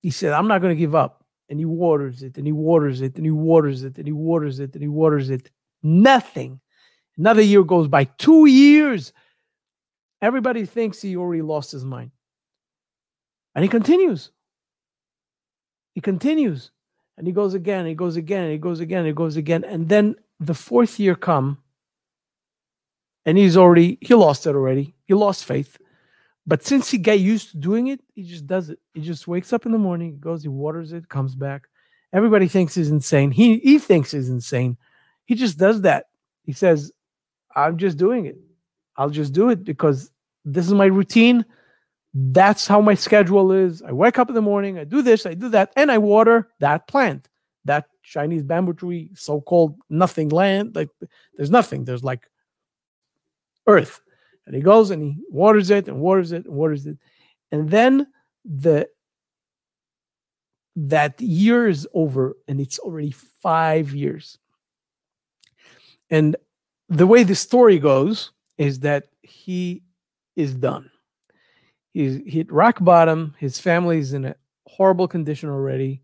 he 0.00 0.10
said, 0.10 0.32
I'm 0.32 0.48
not 0.48 0.62
going 0.62 0.74
to 0.74 0.80
give 0.80 0.94
up. 0.94 1.24
And 1.48 1.58
he 1.58 1.64
waters 1.64 2.22
it 2.22 2.36
and 2.36 2.46
he 2.46 2.52
waters 2.52 3.00
it 3.00 3.16
and 3.16 3.24
he 3.24 3.32
waters 3.32 3.82
it 3.82 3.98
and 3.98 4.06
he 4.06 4.12
waters 4.12 4.60
it 4.60 4.72
and 4.74 4.82
he 4.82 4.88
waters 4.88 5.30
it. 5.30 5.50
Nothing. 5.82 6.60
Another 7.18 7.42
year 7.42 7.62
goes 7.62 7.88
by, 7.88 8.04
two 8.04 8.46
years. 8.46 9.12
Everybody 10.22 10.66
thinks 10.66 11.00
he 11.00 11.16
already 11.16 11.42
lost 11.42 11.72
his 11.72 11.84
mind. 11.84 12.10
And 13.54 13.62
he 13.62 13.68
continues. 13.68 14.30
He 15.94 16.00
continues. 16.00 16.70
And 17.16 17.26
he 17.26 17.32
goes 17.32 17.54
again, 17.54 17.84
he 17.84 17.94
goes 17.94 18.16
again, 18.16 18.50
he 18.50 18.56
goes 18.56 18.80
again, 18.80 19.04
he 19.04 19.12
goes 19.12 19.36
again. 19.36 19.64
And 19.64 19.88
then 19.88 20.16
the 20.38 20.54
fourth 20.54 20.98
year 20.98 21.14
come, 21.14 21.58
and 23.26 23.36
he's 23.36 23.56
already, 23.56 23.98
he 24.00 24.14
lost 24.14 24.46
it 24.46 24.54
already. 24.54 24.94
He 25.04 25.12
lost 25.12 25.44
faith. 25.44 25.76
But 26.46 26.64
since 26.64 26.90
he 26.90 26.96
got 26.96 27.20
used 27.20 27.50
to 27.50 27.58
doing 27.58 27.88
it, 27.88 28.00
he 28.14 28.22
just 28.22 28.46
does 28.46 28.70
it. 28.70 28.78
He 28.94 29.02
just 29.02 29.28
wakes 29.28 29.52
up 29.52 29.66
in 29.66 29.72
the 29.72 29.78
morning, 29.78 30.12
he 30.12 30.16
goes, 30.16 30.42
he 30.42 30.48
waters 30.48 30.92
it, 30.92 31.08
comes 31.08 31.34
back. 31.34 31.68
Everybody 32.12 32.48
thinks 32.48 32.74
he's 32.74 32.90
insane. 32.90 33.30
He 33.30 33.58
he 33.58 33.78
thinks 33.78 34.10
he's 34.10 34.30
insane. 34.30 34.78
He 35.26 35.34
just 35.34 35.58
does 35.58 35.82
that. 35.82 36.06
He 36.44 36.52
says, 36.52 36.90
I'm 37.54 37.76
just 37.76 37.96
doing 37.96 38.26
it. 38.26 38.38
I'll 38.96 39.10
just 39.10 39.32
do 39.32 39.50
it 39.50 39.64
because 39.64 40.10
this 40.44 40.66
is 40.66 40.74
my 40.74 40.86
routine. 40.86 41.44
That's 42.12 42.66
how 42.66 42.80
my 42.80 42.94
schedule 42.94 43.52
is. 43.52 43.82
I 43.82 43.92
wake 43.92 44.18
up 44.18 44.28
in 44.28 44.34
the 44.34 44.42
morning, 44.42 44.78
I 44.78 44.84
do 44.84 45.00
this, 45.00 45.26
I 45.26 45.34
do 45.34 45.48
that, 45.50 45.72
and 45.76 45.90
I 45.90 45.98
water 45.98 46.48
that 46.58 46.88
plant, 46.88 47.28
that 47.64 47.86
Chinese 48.02 48.42
bamboo 48.42 48.74
tree, 48.74 49.10
so 49.14 49.40
called 49.40 49.76
nothing 49.88 50.28
land. 50.28 50.74
Like 50.74 50.88
there's 51.36 51.50
nothing, 51.50 51.84
there's 51.84 52.04
like 52.04 52.28
earth. 53.66 54.00
And 54.46 54.56
he 54.56 54.62
goes 54.62 54.90
and 54.90 55.02
he 55.02 55.16
waters 55.30 55.70
it 55.70 55.86
and 55.86 56.00
waters 56.00 56.32
it 56.32 56.44
and 56.46 56.54
waters 56.54 56.86
it. 56.86 56.98
And 57.52 57.70
then 57.70 58.06
the 58.44 58.88
that 60.76 61.20
year 61.20 61.68
is 61.68 61.86
over 61.94 62.36
and 62.48 62.60
it's 62.60 62.78
already 62.78 63.10
five 63.10 63.94
years. 63.94 64.38
And 66.08 66.36
the 66.90 67.06
way 67.06 67.22
the 67.22 67.36
story 67.36 67.78
goes 67.78 68.32
is 68.58 68.80
that 68.80 69.06
he 69.22 69.82
is 70.36 70.54
done. 70.54 70.90
He's 71.92 72.20
hit 72.26 72.52
rock 72.52 72.78
bottom. 72.80 73.34
His 73.38 73.58
family 73.58 73.98
is 73.98 74.12
in 74.12 74.24
a 74.24 74.36
horrible 74.66 75.08
condition 75.08 75.48
already, 75.48 76.02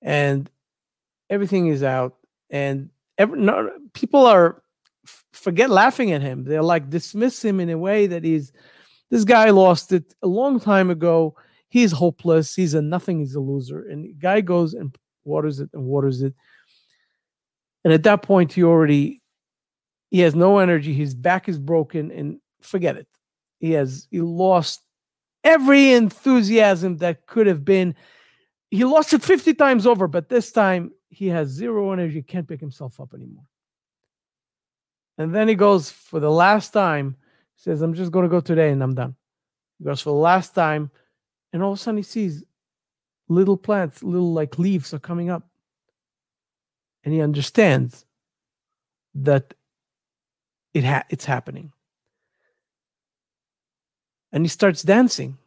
and 0.00 0.50
everything 1.28 1.66
is 1.66 1.82
out. 1.82 2.16
And 2.50 2.90
every, 3.18 3.38
no, 3.40 3.70
people 3.92 4.24
are 4.24 4.62
forget 5.32 5.70
laughing 5.70 6.12
at 6.12 6.22
him. 6.22 6.44
They're 6.44 6.62
like 6.62 6.90
dismiss 6.90 7.44
him 7.44 7.60
in 7.60 7.70
a 7.70 7.78
way 7.78 8.06
that 8.06 8.24
he's 8.24 8.52
this 9.10 9.24
guy 9.24 9.50
lost 9.50 9.92
it 9.92 10.14
a 10.22 10.28
long 10.28 10.58
time 10.60 10.90
ago. 10.90 11.36
He's 11.68 11.92
hopeless. 11.92 12.54
He's 12.54 12.74
a 12.74 12.82
nothing. 12.82 13.18
He's 13.18 13.34
a 13.34 13.40
loser. 13.40 13.88
And 13.88 14.04
the 14.04 14.12
guy 14.14 14.40
goes 14.40 14.74
and 14.74 14.96
waters 15.24 15.60
it 15.60 15.70
and 15.72 15.84
waters 15.84 16.22
it. 16.22 16.34
And 17.84 17.92
at 17.92 18.04
that 18.04 18.22
point, 18.22 18.52
he 18.52 18.62
already 18.62 19.20
he 20.14 20.20
has 20.20 20.36
no 20.36 20.58
energy. 20.58 20.94
His 20.94 21.12
back 21.12 21.48
is 21.48 21.58
broken, 21.58 22.12
and 22.12 22.38
forget 22.60 22.96
it. 22.96 23.08
He 23.58 23.72
has 23.72 24.06
he 24.12 24.20
lost 24.20 24.80
every 25.42 25.92
enthusiasm 25.92 26.98
that 26.98 27.26
could 27.26 27.48
have 27.48 27.64
been. 27.64 27.96
He 28.70 28.84
lost 28.84 29.12
it 29.12 29.24
50 29.24 29.54
times 29.54 29.88
over, 29.88 30.06
but 30.06 30.28
this 30.28 30.52
time 30.52 30.92
he 31.08 31.26
has 31.30 31.48
zero 31.48 31.90
energy, 31.90 32.22
can't 32.22 32.46
pick 32.46 32.60
himself 32.60 33.00
up 33.00 33.12
anymore. 33.12 33.42
And 35.18 35.34
then 35.34 35.48
he 35.48 35.56
goes 35.56 35.90
for 35.90 36.20
the 36.20 36.30
last 36.30 36.72
time, 36.72 37.16
says, 37.56 37.82
I'm 37.82 37.94
just 37.94 38.12
going 38.12 38.22
to 38.22 38.28
go 38.28 38.38
today 38.38 38.70
and 38.70 38.84
I'm 38.84 38.94
done. 38.94 39.16
He 39.80 39.84
goes 39.84 40.00
for 40.00 40.10
the 40.10 40.22
last 40.30 40.54
time, 40.54 40.92
and 41.52 41.60
all 41.60 41.72
of 41.72 41.78
a 41.80 41.82
sudden 41.82 41.98
he 41.98 42.04
sees 42.04 42.44
little 43.28 43.56
plants, 43.56 44.00
little 44.04 44.32
like 44.32 44.60
leaves 44.60 44.94
are 44.94 45.00
coming 45.00 45.28
up. 45.28 45.42
And 47.02 47.12
he 47.12 47.20
understands 47.20 48.04
that 49.16 49.54
it 50.74 50.84
ha- 50.84 51.04
it's 51.08 51.24
happening. 51.24 51.72
And 54.32 54.44
he 54.44 54.48
starts 54.48 54.82
dancing, 54.82 55.38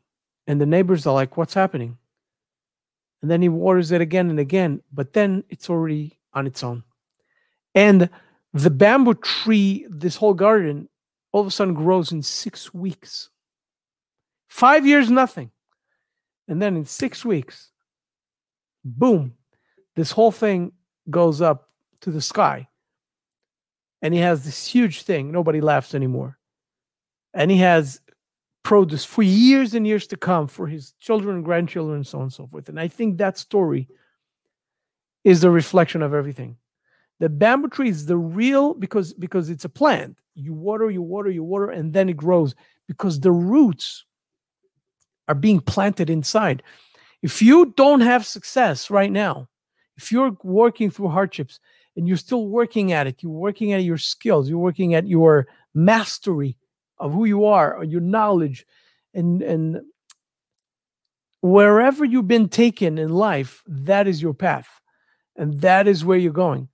and 0.47 0.59
the 0.59 0.65
neighbors 0.65 1.05
are 1.05 1.13
like, 1.13 1.37
What's 1.37 1.53
happening? 1.53 1.97
And 3.21 3.29
then 3.29 3.41
he 3.41 3.49
waters 3.49 3.91
it 3.91 3.99
again 3.99 4.29
and 4.29 4.39
again, 4.39 4.81
but 4.93 5.13
then 5.13 5.43
it's 5.49 5.69
already 5.69 6.17
on 6.33 6.47
its 6.47 6.63
own. 6.63 6.83
And 7.75 8.09
the 8.53 8.69
bamboo 8.69 9.15
tree, 9.15 9.85
this 9.89 10.15
whole 10.15 10.33
garden, 10.33 10.87
all 11.31 11.41
of 11.41 11.47
a 11.47 11.51
sudden 11.51 11.73
grows 11.73 12.11
in 12.11 12.21
six 12.21 12.73
weeks. 12.73 13.29
Five 14.47 14.85
years, 14.85 15.09
nothing. 15.09 15.51
And 16.47 16.61
then 16.61 16.77
in 16.77 16.85
six 16.85 17.25
weeks, 17.25 17.71
boom, 18.85 19.33
this 19.95 20.11
whole 20.11 20.31
thing 20.31 20.71
goes 21.09 21.41
up 21.41 21.69
to 22.01 22.11
the 22.11 22.21
sky 22.21 22.66
and 24.01 24.13
he 24.13 24.19
has 24.19 24.45
this 24.45 24.65
huge 24.67 25.03
thing. 25.03 25.31
Nobody 25.31 25.61
laughs 25.61 25.95
anymore. 25.95 26.37
And 27.33 27.51
he 27.51 27.57
has 27.57 28.01
produce 28.63 29.05
for 29.05 29.23
years 29.23 29.73
and 29.73 29.87
years 29.87 30.07
to 30.07 30.17
come 30.17 30.47
for 30.47 30.67
his 30.67 30.91
children 30.99 31.35
and 31.37 31.45
grandchildren 31.45 31.97
and 31.97 32.07
so 32.07 32.17
on 32.17 32.23
and 32.23 32.33
so 32.33 32.47
forth. 32.47 32.67
And 32.67 32.79
I 32.79 32.87
think 32.89 33.17
that 33.17 33.37
story 33.37 33.87
is 35.23 35.41
the 35.41 35.49
reflection 35.49 36.01
of 36.01 36.13
everything. 36.13 36.57
The 37.19 37.29
bamboo 37.29 37.69
tree 37.69 37.89
is 37.89 38.05
the 38.05 38.17
real 38.17 38.73
because 38.73 39.13
because 39.13 39.49
it's 39.49 39.65
a 39.65 39.69
plant. 39.69 40.19
You 40.35 40.53
water, 40.53 40.91
you 40.91 41.01
water, 41.01 41.29
you 41.29 41.43
water, 41.43 41.69
and 41.69 41.93
then 41.93 42.09
it 42.09 42.17
grows 42.17 42.55
because 42.87 43.19
the 43.19 43.31
roots 43.31 44.05
are 45.27 45.35
being 45.35 45.59
planted 45.59 46.09
inside. 46.09 46.61
If 47.23 47.41
you 47.41 47.73
don't 47.75 48.01
have 48.01 48.25
success 48.25 48.89
right 48.89 49.11
now, 49.11 49.47
if 49.95 50.11
you're 50.11 50.37
working 50.43 50.91
through 50.91 51.09
hardships 51.09 51.59
and 51.97 52.07
you're 52.07 52.15
still 52.15 52.47
working 52.47 52.93
at 52.93 53.07
it, 53.07 53.21
you're 53.21 53.31
working 53.31 53.73
at 53.73 53.83
your 53.83 53.97
skills, 53.97 54.47
you're 54.47 54.59
working 54.59 54.93
at 54.93 55.07
your 55.07 55.47
mastery 55.73 56.55
of 56.99 57.11
who 57.11 57.25
you 57.25 57.45
are, 57.45 57.75
or 57.75 57.83
your 57.83 58.01
knowledge, 58.01 58.65
and 59.13 59.41
and 59.41 59.81
wherever 61.41 62.05
you've 62.05 62.27
been 62.27 62.49
taken 62.49 62.97
in 62.97 63.09
life, 63.09 63.63
that 63.67 64.07
is 64.07 64.21
your 64.21 64.33
path, 64.33 64.69
and 65.35 65.59
that 65.61 65.87
is 65.87 66.05
where 66.05 66.17
you're 66.17 66.31
going, 66.31 66.69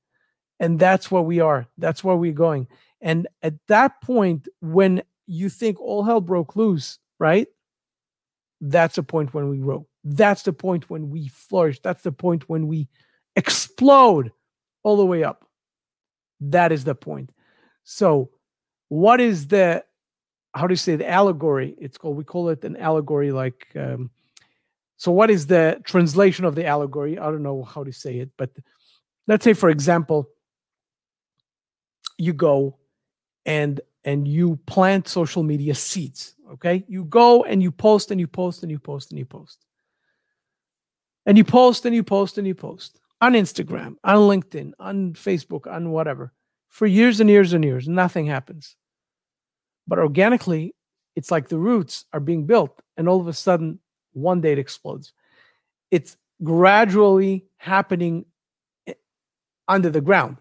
and 0.60 0.78
that's 0.78 1.10
where 1.10 1.22
we 1.22 1.40
are. 1.40 1.66
That's 1.78 2.04
where 2.04 2.16
we're 2.16 2.34
going. 2.34 2.68
And 3.02 3.28
at 3.42 3.56
that 3.68 4.02
point, 4.02 4.48
when 4.62 5.04
you 5.26 5.50
think 5.50 5.80
all 5.80 6.04
hell 6.04 6.22
broke 6.22 6.56
loose, 6.56 7.00
right? 7.20 7.48
That's 8.62 8.96
the 8.96 9.04
point 9.04 9.34
when 9.34 9.50
we 9.50 9.58
grow. 9.58 9.88
That's 10.04 10.44
the 10.44 10.54
point 10.54 10.90
when 10.90 11.10
we 11.10 11.28
flourish. 11.28 11.80
That's 11.82 12.04
the 12.04 12.12
point 12.12 12.50
when 12.50 12.68
we 12.68 12.88
explode 13.36 14.32
all 14.84 14.98
the 14.98 15.06
way 15.06 15.24
up. 15.24 15.48
That 16.40 16.72
is 16.72 16.84
the 16.84 16.96
point. 16.96 17.32
So, 17.84 18.30
what 18.90 19.20
is 19.20 19.48
the 19.48 19.84
how 20.54 20.68
do 20.68 20.74
you 20.74 20.78
say 20.78 20.96
the 20.96 21.10
allegory? 21.10 21.76
It's 21.80 21.98
called 21.98 22.18
we 22.18 22.24
call 22.24 22.50
it 22.50 22.64
an 22.64 22.78
allegory. 22.78 23.32
Like, 23.32 23.68
um, 23.76 24.12
so 24.98 25.12
what 25.12 25.32
is 25.32 25.48
the 25.48 25.82
translation 25.84 26.46
of 26.46 26.56
the 26.56 26.66
allegory? 26.66 27.18
I 27.18 27.26
don't 27.26 27.44
know 27.44 27.64
how 27.64 27.84
to 27.84 27.92
say 27.92 28.20
it, 28.20 28.30
but 28.38 28.52
let's 29.28 29.44
say, 29.44 29.54
for 29.54 29.70
example, 29.70 30.30
you 32.18 32.34
go 32.34 32.78
and 33.46 33.82
and 34.04 34.28
you 34.28 34.58
plant 34.68 35.08
social 35.08 35.44
media 35.44 35.74
seeds. 35.76 36.36
Okay, 36.54 36.84
you 36.88 37.06
go 37.06 37.44
and 37.44 37.64
you 37.64 37.72
post 37.72 38.12
and 38.12 38.20
you 38.20 38.28
post 38.28 38.62
and 38.62 38.72
you 38.72 38.80
post 38.80 39.12
and 39.12 39.18
you 39.18 39.26
post 39.26 39.66
and 41.26 41.38
you 41.38 41.44
post 41.44 41.86
and 41.86 41.96
you 41.96 42.04
post 42.04 42.38
and 42.38 42.46
you 42.46 42.54
post 42.54 43.00
on 43.24 43.34
Instagram, 43.34 43.96
on 44.04 44.18
LinkedIn, 44.18 44.74
on 44.80 45.14
Facebook, 45.14 45.66
on 45.66 45.92
whatever 45.92 46.34
for 46.68 46.86
years 46.86 47.22
and 47.22 47.30
years 47.30 47.54
and 47.54 47.64
years. 47.64 47.88
Nothing 47.88 48.26
happens. 48.26 48.76
But 49.88 50.00
organically, 50.00 50.76
it's 51.16 51.32
like 51.32 51.48
the 51.48 51.58
roots 51.58 52.04
are 52.12 52.20
being 52.20 52.46
built, 52.46 52.82
and 52.98 53.08
all 53.08 53.22
of 53.22 53.28
a 53.30 53.34
sudden, 53.34 53.80
one 54.12 54.42
day 54.42 54.52
it 54.52 54.60
explodes. 54.60 55.14
It's 55.90 56.18
gradually 56.44 57.46
happening 57.58 58.26
eh, 58.88 58.94
under 59.70 59.90
the 59.90 60.02
ground. 60.02 60.38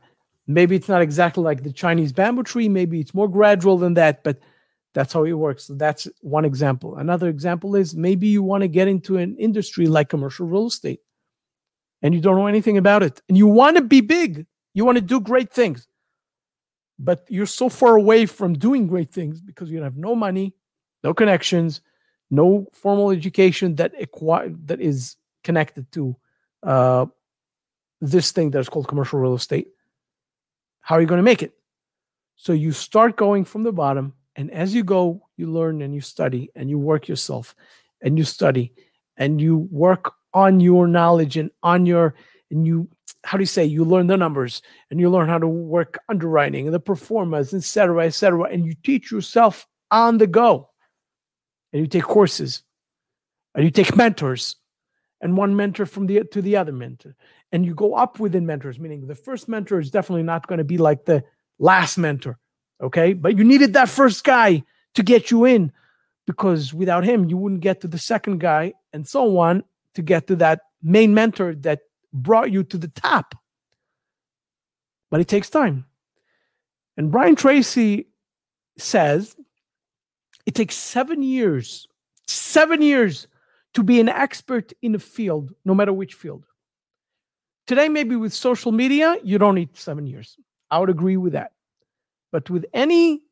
Maybe 0.48 0.74
it's 0.74 0.88
not 0.88 1.02
exactly 1.02 1.44
like 1.44 1.62
the 1.62 1.72
Chinese 1.72 2.12
bamboo 2.12 2.42
tree, 2.42 2.68
maybe 2.68 2.98
it's 2.98 3.14
more 3.14 3.28
gradual 3.28 3.78
than 3.78 3.94
that, 3.94 4.24
but 4.24 4.40
that's 4.92 5.12
how 5.12 5.22
it 5.24 5.32
works. 5.32 5.64
So 5.64 5.74
that's 5.74 6.08
one 6.20 6.44
example. 6.44 6.96
Another 6.96 7.28
example 7.28 7.76
is 7.76 7.94
maybe 7.94 8.26
you 8.26 8.42
want 8.42 8.62
to 8.62 8.68
get 8.68 8.88
into 8.88 9.18
an 9.18 9.36
industry 9.36 9.86
like 9.86 10.08
commercial 10.08 10.48
real 10.48 10.66
estate 10.66 11.00
and 12.02 12.14
you 12.14 12.20
don't 12.20 12.36
know 12.36 12.46
anything 12.46 12.78
about 12.78 13.02
it 13.02 13.20
and 13.28 13.38
you 13.38 13.46
want 13.46 13.76
to 13.76 13.82
be 13.82 14.00
big, 14.00 14.46
you 14.74 14.84
want 14.84 14.96
to 14.96 15.02
do 15.02 15.20
great 15.20 15.52
things, 15.52 15.86
but 16.98 17.24
you're 17.28 17.46
so 17.46 17.68
far 17.68 17.96
away 17.96 18.26
from 18.26 18.54
doing 18.54 18.86
great 18.86 19.10
things 19.10 19.40
because 19.40 19.70
you 19.70 19.82
have 19.82 19.96
no 19.96 20.14
money, 20.14 20.54
no 21.02 21.14
connections, 21.14 21.80
no 22.30 22.66
formal 22.72 23.10
education 23.10 23.76
that 23.76 23.92
acquire, 24.00 24.52
that 24.64 24.80
is 24.80 25.16
connected 25.44 25.90
to 25.92 26.16
uh, 26.62 27.06
this 28.00 28.32
thing 28.32 28.50
that's 28.50 28.68
called 28.68 28.88
commercial 28.88 29.18
real 29.18 29.34
estate. 29.34 29.68
How 30.80 30.96
are 30.96 31.00
you 31.00 31.06
going 31.06 31.18
to 31.18 31.24
make 31.24 31.42
it? 31.42 31.52
So 32.36 32.52
you 32.52 32.72
start 32.72 33.16
going 33.16 33.44
from 33.44 33.62
the 33.62 33.72
bottom, 33.72 34.14
and 34.34 34.50
as 34.50 34.74
you 34.74 34.82
go, 34.82 35.28
you 35.36 35.50
learn 35.50 35.82
and 35.82 35.94
you 35.94 36.00
study 36.00 36.50
and 36.56 36.68
you 36.68 36.78
work 36.78 37.06
yourself 37.06 37.54
and 38.00 38.18
you 38.18 38.24
study 38.24 38.72
and 39.16 39.40
you 39.40 39.68
work 39.70 40.14
on 40.34 40.60
your 40.60 40.86
knowledge 40.86 41.36
and 41.36 41.50
on 41.62 41.86
your 41.86 42.14
and 42.50 42.66
you 42.66 42.88
how 43.24 43.38
do 43.38 43.42
you 43.42 43.46
say 43.46 43.64
you 43.64 43.84
learn 43.84 44.06
the 44.08 44.16
numbers 44.16 44.62
and 44.90 44.98
you 44.98 45.08
learn 45.08 45.28
how 45.28 45.38
to 45.38 45.46
work 45.46 45.98
underwriting 46.08 46.66
and 46.66 46.74
the 46.74 46.80
performance 46.80 47.54
etc 47.54 48.06
etc 48.06 48.44
and 48.44 48.66
you 48.66 48.74
teach 48.82 49.10
yourself 49.10 49.66
on 49.90 50.18
the 50.18 50.26
go. 50.26 50.70
And 51.72 51.80
you 51.80 51.86
take 51.86 52.02
courses 52.02 52.62
and 53.54 53.64
you 53.64 53.70
take 53.70 53.96
mentors 53.96 54.56
and 55.20 55.36
one 55.36 55.54
mentor 55.54 55.86
from 55.86 56.06
the 56.06 56.24
to 56.24 56.42
the 56.42 56.56
other 56.56 56.72
mentor. 56.72 57.14
And 57.52 57.64
you 57.64 57.74
go 57.74 57.94
up 57.94 58.18
within 58.18 58.46
mentors 58.46 58.78
meaning 58.78 59.06
the 59.06 59.14
first 59.14 59.48
mentor 59.48 59.78
is 59.78 59.90
definitely 59.90 60.24
not 60.24 60.46
going 60.46 60.58
to 60.58 60.64
be 60.64 60.78
like 60.78 61.04
the 61.04 61.22
last 61.58 61.96
mentor 61.96 62.38
okay? 62.82 63.12
But 63.12 63.38
you 63.38 63.44
needed 63.44 63.74
that 63.74 63.88
first 63.88 64.24
guy 64.24 64.64
to 64.94 65.02
get 65.02 65.30
you 65.30 65.44
in 65.44 65.72
because 66.26 66.74
without 66.74 67.04
him 67.04 67.28
you 67.28 67.36
wouldn't 67.36 67.60
get 67.60 67.80
to 67.82 67.88
the 67.88 67.98
second 67.98 68.40
guy 68.40 68.72
and 68.92 69.06
so 69.06 69.38
on 69.38 69.64
to 69.94 70.02
get 70.02 70.26
to 70.26 70.36
that 70.36 70.60
main 70.82 71.14
mentor 71.14 71.54
that 71.56 71.80
brought 72.12 72.50
you 72.50 72.62
to 72.64 72.78
the 72.78 72.88
top. 72.88 73.34
But 75.10 75.20
it 75.20 75.28
takes 75.28 75.50
time. 75.50 75.86
And 76.96 77.10
Brian 77.10 77.36
Tracy 77.36 78.08
says 78.78 79.36
it 80.46 80.54
takes 80.54 80.74
seven 80.74 81.22
years, 81.22 81.86
seven 82.26 82.82
years 82.82 83.26
to 83.74 83.82
be 83.82 84.00
an 84.00 84.08
expert 84.08 84.72
in 84.82 84.94
a 84.94 84.98
field, 84.98 85.52
no 85.64 85.74
matter 85.74 85.92
which 85.92 86.14
field. 86.14 86.44
Today, 87.66 87.88
maybe 87.88 88.16
with 88.16 88.32
social 88.32 88.72
media, 88.72 89.16
you 89.22 89.38
don't 89.38 89.54
need 89.54 89.76
seven 89.76 90.06
years. 90.06 90.36
I 90.70 90.78
would 90.78 90.90
agree 90.90 91.16
with 91.16 91.32
that. 91.34 91.52
But 92.32 92.50
with 92.50 92.66
any 92.74 93.22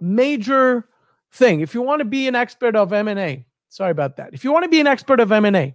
major 0.00 0.88
thing, 1.32 1.60
if 1.60 1.74
you 1.74 1.82
want 1.82 2.00
to 2.00 2.04
be 2.04 2.26
an 2.26 2.34
expert 2.34 2.74
of 2.74 2.92
M&A, 2.92 3.44
sorry 3.68 3.90
about 3.90 4.16
that. 4.16 4.32
If 4.32 4.44
you 4.44 4.52
want 4.52 4.64
to 4.64 4.68
be 4.68 4.80
an 4.80 4.86
expert 4.86 5.20
of 5.20 5.30
M&A, 5.30 5.74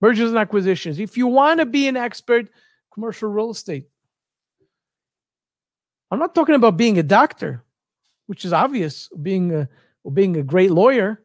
mergers 0.00 0.30
and 0.30 0.38
acquisitions. 0.38 0.98
If 0.98 1.16
you 1.16 1.26
want 1.26 1.60
to 1.60 1.66
be 1.66 1.88
an 1.88 1.96
expert, 1.96 2.48
commercial 2.92 3.28
real 3.28 3.50
estate. 3.50 3.86
I'm 6.10 6.18
not 6.18 6.34
talking 6.34 6.54
about 6.54 6.76
being 6.76 6.98
a 6.98 7.02
doctor, 7.02 7.64
which 8.26 8.44
is 8.44 8.52
obvious, 8.52 9.08
being 9.20 9.54
a 9.54 9.68
being 10.12 10.36
a 10.36 10.42
great 10.42 10.70
lawyer. 10.70 11.22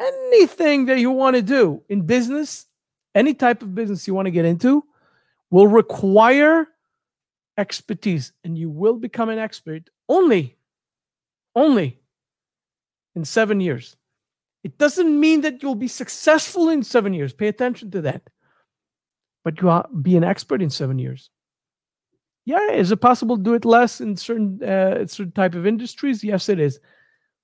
Anything 0.00 0.86
that 0.86 0.98
you 0.98 1.10
want 1.10 1.36
to 1.36 1.42
do 1.42 1.82
in 1.88 2.02
business, 2.02 2.66
any 3.14 3.34
type 3.34 3.62
of 3.62 3.74
business 3.74 4.06
you 4.06 4.14
want 4.14 4.26
to 4.26 4.30
get 4.30 4.44
into, 4.44 4.84
will 5.50 5.66
require 5.66 6.68
expertise, 7.56 8.32
and 8.44 8.56
you 8.56 8.70
will 8.70 8.96
become 8.96 9.28
an 9.28 9.38
expert 9.38 9.90
only, 10.08 10.56
only 11.56 11.98
in 13.16 13.24
seven 13.24 13.60
years. 13.60 13.96
It 14.64 14.78
doesn't 14.78 15.20
mean 15.20 15.42
that 15.42 15.62
you'll 15.62 15.74
be 15.74 15.88
successful 15.88 16.68
in 16.68 16.82
seven 16.82 17.14
years. 17.14 17.32
Pay 17.32 17.48
attention 17.48 17.90
to 17.92 18.00
that. 18.02 18.22
But 19.44 19.60
you 19.60 19.68
will 19.68 19.86
be 20.02 20.16
an 20.16 20.24
expert 20.24 20.60
in 20.60 20.70
seven 20.70 20.98
years. 20.98 21.30
Yeah, 22.44 22.72
is 22.72 22.90
it 22.90 23.00
possible 23.00 23.36
to 23.36 23.42
do 23.42 23.54
it 23.54 23.64
less 23.64 24.00
in 24.00 24.16
certain 24.16 24.62
uh, 24.62 25.06
certain 25.06 25.32
type 25.32 25.54
of 25.54 25.66
industries? 25.66 26.24
Yes, 26.24 26.48
it 26.48 26.58
is. 26.58 26.80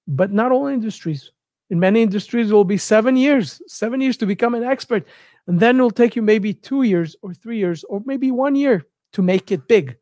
But 0.09 0.33
not 0.33 0.51
all 0.51 0.67
industries. 0.67 1.31
In 1.71 1.81
many 1.81 2.03
industries, 2.03 2.51
it 2.51 2.55
will 2.55 2.65
be 2.65 2.77
seven 2.77 3.17
years, 3.17 3.61
seven 3.67 4.01
years 4.01 4.17
to 4.19 4.27
become 4.27 4.55
an 4.55 4.65
expert. 4.65 5.07
And 5.47 5.61
then 5.61 5.79
it 5.79 5.83
will 5.83 5.91
take 5.91 6.17
you 6.17 6.23
maybe 6.23 6.53
two 6.55 6.83
years 6.83 7.17
or 7.23 7.35
three 7.35 7.59
years 7.59 7.85
or 7.85 8.03
maybe 8.05 8.31
one 8.31 8.55
year 8.55 8.87
to 9.13 9.23
make 9.23 9.51
it 9.51 9.69
big. 9.69 9.97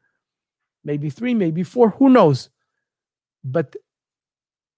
Maybe 0.85 1.11
three, 1.11 1.35
maybe 1.35 1.62
four, 1.62 1.90
who 1.90 2.09
knows? 2.09 2.51
But 3.44 3.77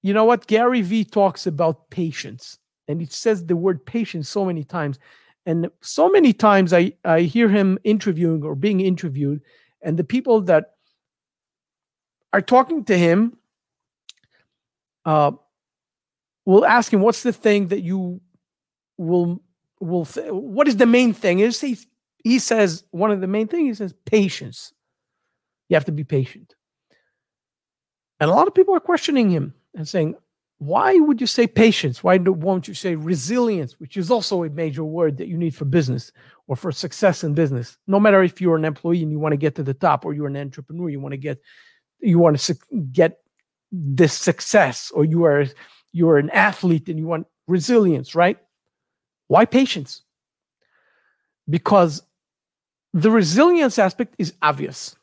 you 0.04 0.12
know 0.12 0.26
what? 0.26 0.46
Gary 0.46 0.82
Vee 0.82 1.02
talks 1.02 1.46
about 1.46 1.88
patience, 1.88 2.58
and 2.88 3.00
he 3.00 3.06
says 3.06 3.46
the 3.46 3.56
word 3.56 3.86
patience 3.86 4.28
so 4.28 4.44
many 4.44 4.62
times. 4.62 4.98
And 5.46 5.70
so 5.80 6.10
many 6.10 6.34
times 6.34 6.74
I, 6.74 6.92
I 7.06 7.22
hear 7.22 7.48
him 7.48 7.78
interviewing 7.84 8.42
or 8.44 8.54
being 8.54 8.82
interviewed, 8.82 9.40
and 9.80 9.98
the 9.98 10.04
people 10.04 10.42
that 10.42 10.74
are 12.34 12.42
talking 12.42 12.84
to 12.84 12.98
him 12.98 13.38
uh, 15.06 15.32
will 16.44 16.66
ask 16.66 16.92
him, 16.92 17.00
What's 17.00 17.22
the 17.22 17.32
thing 17.32 17.68
that 17.68 17.80
you 17.80 18.20
will 18.98 19.40
will 19.80 20.04
th- 20.04 20.30
what 20.30 20.68
is 20.68 20.76
the 20.76 20.84
main 20.84 21.14
thing? 21.14 21.38
Is 21.38 21.62
he 21.62 21.78
he 22.22 22.38
says 22.38 22.84
one 22.90 23.10
of 23.10 23.22
the 23.22 23.26
main 23.26 23.48
things, 23.48 23.68
he 23.68 23.74
says 23.82 23.94
patience. 24.04 24.74
You 25.70 25.76
have 25.76 25.86
to 25.86 25.92
be 25.92 26.04
patient. 26.04 26.54
And 28.20 28.28
a 28.28 28.34
lot 28.34 28.48
of 28.48 28.54
people 28.54 28.74
are 28.74 28.80
questioning 28.80 29.30
him 29.30 29.54
and 29.74 29.86
saying, 29.88 30.14
why 30.58 30.94
would 30.94 31.20
you 31.20 31.26
say 31.26 31.46
patience? 31.46 32.02
Why 32.04 32.16
won't 32.16 32.68
you 32.68 32.74
say 32.74 32.94
resilience, 32.94 33.78
which 33.80 33.96
is 33.96 34.10
also 34.10 34.44
a 34.44 34.50
major 34.50 34.84
word 34.84 35.16
that 35.18 35.28
you 35.28 35.36
need 35.36 35.54
for 35.54 35.64
business 35.64 36.12
or 36.46 36.56
for 36.56 36.72
success 36.72 37.24
in 37.24 37.34
business? 37.34 37.76
No 37.86 37.98
matter 37.98 38.22
if 38.22 38.40
you're 38.40 38.56
an 38.56 38.64
employee 38.64 39.02
and 39.02 39.10
you 39.10 39.18
want 39.18 39.32
to 39.32 39.36
get 39.36 39.56
to 39.56 39.62
the 39.62 39.74
top, 39.74 40.04
or 40.04 40.14
you're 40.14 40.28
an 40.28 40.36
entrepreneur, 40.36 40.88
you 40.88 41.00
want 41.00 41.12
to 41.12 41.18
get, 41.18 41.40
you 42.00 42.18
want 42.18 42.38
to 42.38 42.56
get 42.92 43.18
this 43.72 44.14
success, 44.14 44.92
or 44.94 45.04
you 45.04 45.24
are 45.24 45.46
you're 45.92 46.18
an 46.18 46.30
athlete 46.30 46.88
and 46.88 46.98
you 46.98 47.06
want 47.06 47.26
resilience, 47.46 48.14
right? 48.14 48.38
Why 49.28 49.44
patience? 49.44 50.02
Because 51.48 52.02
the 52.92 53.10
resilience 53.10 53.78
aspect 53.78 54.14
is 54.18 54.34
obvious. 54.40 54.96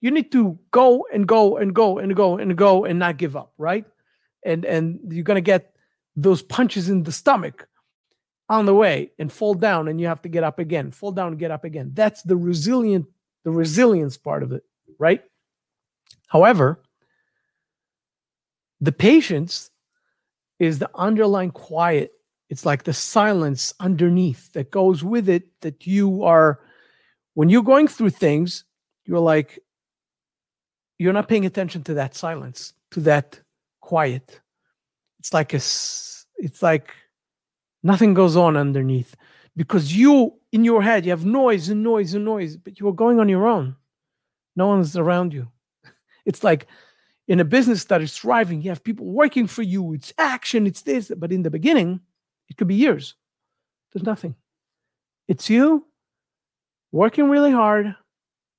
You 0.00 0.10
need 0.10 0.32
to 0.32 0.58
go 0.70 1.06
and 1.12 1.26
go 1.26 1.56
and 1.56 1.74
go 1.74 1.98
and 1.98 2.14
go 2.14 2.38
and 2.38 2.56
go 2.56 2.84
and 2.84 2.98
not 2.98 3.16
give 3.16 3.36
up, 3.36 3.52
right? 3.56 3.86
And 4.44 4.64
and 4.64 5.00
you're 5.10 5.24
gonna 5.24 5.40
get 5.40 5.74
those 6.16 6.42
punches 6.42 6.88
in 6.88 7.02
the 7.02 7.12
stomach 7.12 7.68
on 8.48 8.66
the 8.66 8.74
way 8.74 9.12
and 9.18 9.32
fall 9.32 9.54
down 9.54 9.88
and 9.88 10.00
you 10.00 10.06
have 10.06 10.20
to 10.22 10.28
get 10.28 10.44
up 10.44 10.58
again 10.58 10.90
fall 10.90 11.12
down 11.12 11.36
get 11.36 11.50
up 11.50 11.64
again. 11.64 11.90
That's 11.94 12.22
the 12.22 12.36
resilient 12.36 13.06
the 13.44 13.50
resilience 13.50 14.16
part 14.16 14.42
of 14.42 14.52
it 14.52 14.64
right? 14.98 15.22
However 16.28 16.82
the 18.80 18.92
patience 18.92 19.70
is 20.58 20.80
the 20.80 20.90
underlying 20.94 21.52
quiet. 21.52 22.12
It's 22.50 22.66
like 22.66 22.82
the 22.82 22.92
silence 22.92 23.72
underneath 23.80 24.52
that 24.52 24.70
goes 24.70 25.02
with 25.02 25.28
it 25.28 25.44
that 25.62 25.86
you 25.86 26.24
are 26.24 26.60
when 27.34 27.48
you're 27.48 27.62
going 27.62 27.88
through 27.88 28.10
things 28.10 28.64
you're 29.06 29.18
like 29.18 29.58
you're 30.98 31.12
not 31.12 31.28
paying 31.28 31.46
attention 31.46 31.82
to 31.84 31.94
that 31.94 32.14
silence 32.14 32.74
to 32.90 33.00
that 33.00 33.40
quiet 33.92 34.40
it's 35.20 35.32
like 35.32 35.52
a 35.52 35.62
it's 36.46 36.62
like 36.62 36.86
Nothing 37.82 38.14
goes 38.14 38.36
on 38.36 38.56
underneath 38.56 39.16
because 39.56 39.94
you, 39.94 40.34
in 40.52 40.64
your 40.64 40.82
head, 40.82 41.04
you 41.04 41.10
have 41.10 41.24
noise 41.24 41.68
and 41.68 41.82
noise 41.82 42.14
and 42.14 42.24
noise, 42.24 42.56
but 42.56 42.78
you 42.78 42.88
are 42.88 42.92
going 42.92 43.18
on 43.18 43.28
your 43.28 43.46
own. 43.46 43.76
No 44.54 44.68
one's 44.68 44.96
around 44.96 45.32
you. 45.32 45.48
It's 46.24 46.44
like 46.44 46.68
in 47.26 47.40
a 47.40 47.44
business 47.44 47.84
that 47.86 48.00
is 48.00 48.16
thriving, 48.16 48.62
you 48.62 48.70
have 48.70 48.84
people 48.84 49.06
working 49.06 49.48
for 49.48 49.62
you. 49.62 49.92
It's 49.92 50.12
action, 50.16 50.68
it's 50.68 50.82
this. 50.82 51.10
But 51.16 51.32
in 51.32 51.42
the 51.42 51.50
beginning, 51.50 52.00
it 52.48 52.56
could 52.56 52.68
be 52.68 52.76
years. 52.76 53.16
There's 53.92 54.06
nothing. 54.06 54.36
It's 55.26 55.50
you 55.50 55.84
working 56.92 57.28
really 57.28 57.50
hard. 57.50 57.86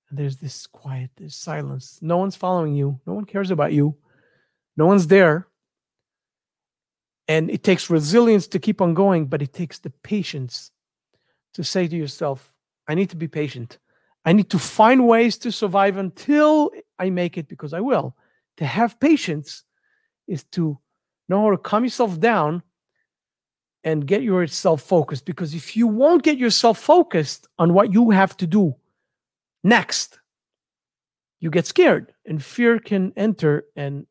And 0.09 0.19
there's 0.19 0.37
this 0.37 0.67
quiet, 0.67 1.11
there's 1.15 1.35
silence. 1.35 1.99
No 2.01 2.17
one's 2.17 2.35
following 2.35 2.75
you. 2.75 2.99
No 3.07 3.13
one 3.13 3.25
cares 3.25 3.49
about 3.49 3.71
you. 3.71 3.95
No 4.75 4.85
one's 4.85 5.07
there. 5.07 5.47
And 7.27 7.49
it 7.49 7.63
takes 7.63 7.89
resilience 7.89 8.47
to 8.47 8.59
keep 8.59 8.81
on 8.81 8.93
going, 8.93 9.27
but 9.27 9.41
it 9.41 9.53
takes 9.53 9.79
the 9.79 9.89
patience 9.89 10.71
to 11.53 11.63
say 11.63 11.87
to 11.87 11.95
yourself, 11.95 12.53
I 12.87 12.95
need 12.95 13.09
to 13.11 13.15
be 13.15 13.27
patient. 13.27 13.77
I 14.25 14.33
need 14.33 14.49
to 14.49 14.59
find 14.59 15.07
ways 15.07 15.37
to 15.39 15.51
survive 15.51 15.97
until 15.97 16.71
I 16.99 17.09
make 17.09 17.37
it 17.37 17.47
because 17.47 17.73
I 17.73 17.79
will. 17.79 18.15
To 18.57 18.65
have 18.65 18.99
patience 18.99 19.63
is 20.27 20.43
to 20.51 20.77
know 21.29 21.43
how 21.43 21.51
to 21.51 21.57
calm 21.57 21.83
yourself 21.83 22.19
down 22.19 22.63
and 23.83 24.05
get 24.05 24.21
yourself 24.21 24.81
focused. 24.81 25.25
Because 25.25 25.53
if 25.53 25.75
you 25.75 25.87
won't 25.87 26.23
get 26.23 26.37
yourself 26.37 26.77
focused 26.77 27.47
on 27.59 27.73
what 27.73 27.93
you 27.93 28.11
have 28.11 28.35
to 28.37 28.47
do 28.47 28.75
next, 29.63 30.19
you 31.39 31.49
get 31.49 31.67
scared 31.67 32.13
and 32.25 32.43
fear 32.43 32.79
can 32.79 33.11
enter 33.17 33.65
and 33.75 34.05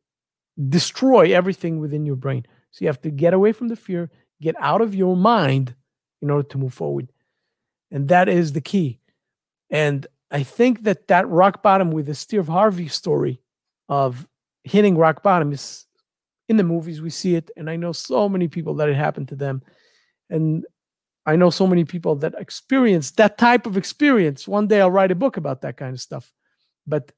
destroy 0.69 1.35
everything 1.35 1.79
within 1.79 2.07
your 2.07 2.17
brain. 2.17 2.47
So 2.71 2.85
you 2.85 2.89
have 2.89 3.03
to 3.03 3.11
get 3.11 3.35
away 3.35 3.53
from 3.53 3.69
the 3.69 3.77
fear, 3.77 4.11
get 4.41 4.55
out 4.59 4.81
of 4.81 4.95
your 4.95 5.17
mind 5.17 5.75
in 6.21 6.31
order 6.31 6.49
to 6.49 6.59
move 6.59 6.75
forward. 6.75 7.13
And 7.91 8.09
that 8.09 8.29
is 8.29 8.53
the 8.53 8.61
key. 8.61 9.01
And 9.71 10.07
I 10.31 10.43
think 10.43 10.85
that 10.85 11.09
that 11.09 11.29
rock 11.29 11.63
bottom 11.63 11.91
with 11.91 12.07
the 12.07 12.15
Steve 12.15 12.49
Harvey 12.49 12.89
story 12.89 13.41
of 13.89 14.27
hitting 14.65 14.97
rock 14.97 15.23
bottom 15.23 15.53
is 15.53 15.87
in 16.49 16.57
the 16.57 16.65
movies 16.65 17.01
we 17.01 17.11
see 17.11 17.35
it 17.35 17.51
and 17.57 17.69
I 17.69 17.77
know 17.77 17.93
so 17.93 18.29
many 18.29 18.49
people 18.49 18.75
that 18.75 18.89
it 18.89 18.97
happened 18.97 19.29
to 19.29 19.37
them 19.37 19.63
and 20.31 20.65
I 21.25 21.37
know 21.37 21.51
so 21.51 21.67
many 21.67 21.85
people 21.85 22.17
that 22.17 22.35
experience 22.39 23.13
that 23.13 23.39
type 23.39 23.67
of 23.67 23.77
experience. 23.77 24.49
One 24.49 24.67
day 24.67 24.81
I'll 24.81 24.91
write 24.91 25.13
a 25.13 25.17
book 25.17 25.37
about 25.37 25.61
that 25.63 25.77
kind 25.77 25.95
of 25.95 26.01
stuff. 26.01 26.33
But 26.87 27.13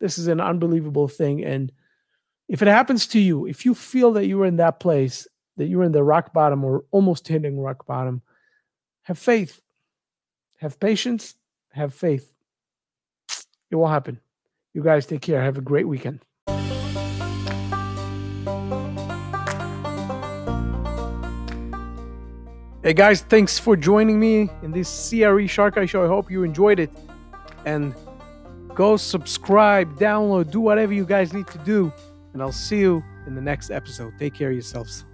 this 0.00 0.18
is 0.18 0.28
an 0.28 0.40
unbelievable 0.40 1.08
thing 1.08 1.44
and 1.44 1.70
if 2.48 2.60
it 2.60 2.68
happens 2.68 3.06
to 3.08 3.18
you, 3.18 3.46
if 3.46 3.64
you 3.64 3.74
feel 3.74 4.12
that 4.12 4.26
you 4.26 4.40
are 4.42 4.46
in 4.46 4.56
that 4.56 4.78
place, 4.80 5.26
that 5.56 5.66
you're 5.66 5.84
in 5.84 5.92
the 5.92 6.02
rock 6.02 6.32
bottom 6.32 6.64
or 6.64 6.84
almost 6.90 7.26
hitting 7.26 7.58
rock 7.58 7.86
bottom, 7.86 8.22
have 9.02 9.18
faith, 9.18 9.62
have 10.58 10.78
patience, 10.78 11.36
have 11.70 11.94
faith. 11.94 12.32
It 13.70 13.76
will 13.76 13.88
happen. 13.88 14.20
You 14.74 14.82
guys 14.82 15.06
take 15.06 15.22
care. 15.22 15.42
Have 15.42 15.56
a 15.56 15.62
great 15.62 15.88
weekend. 15.88 16.20
Hey 22.82 22.92
guys, 22.92 23.22
thanks 23.22 23.58
for 23.58 23.76
joining 23.76 24.20
me 24.20 24.50
in 24.62 24.70
this 24.70 25.08
CRE 25.08 25.46
Shark 25.46 25.78
Eye 25.78 25.86
show. 25.86 26.04
I 26.04 26.08
hope 26.08 26.30
you 26.30 26.42
enjoyed 26.42 26.78
it. 26.78 26.90
And 27.64 27.94
go 28.74 28.98
subscribe, 28.98 29.98
download, 29.98 30.50
do 30.50 30.60
whatever 30.60 30.92
you 30.92 31.06
guys 31.06 31.32
need 31.32 31.46
to 31.46 31.58
do 31.58 31.90
and 32.34 32.42
I'll 32.42 32.52
see 32.52 32.80
you 32.80 33.02
in 33.26 33.34
the 33.34 33.40
next 33.40 33.70
episode. 33.70 34.18
Take 34.18 34.34
care 34.34 34.48
of 34.50 34.54
yourselves. 34.54 35.06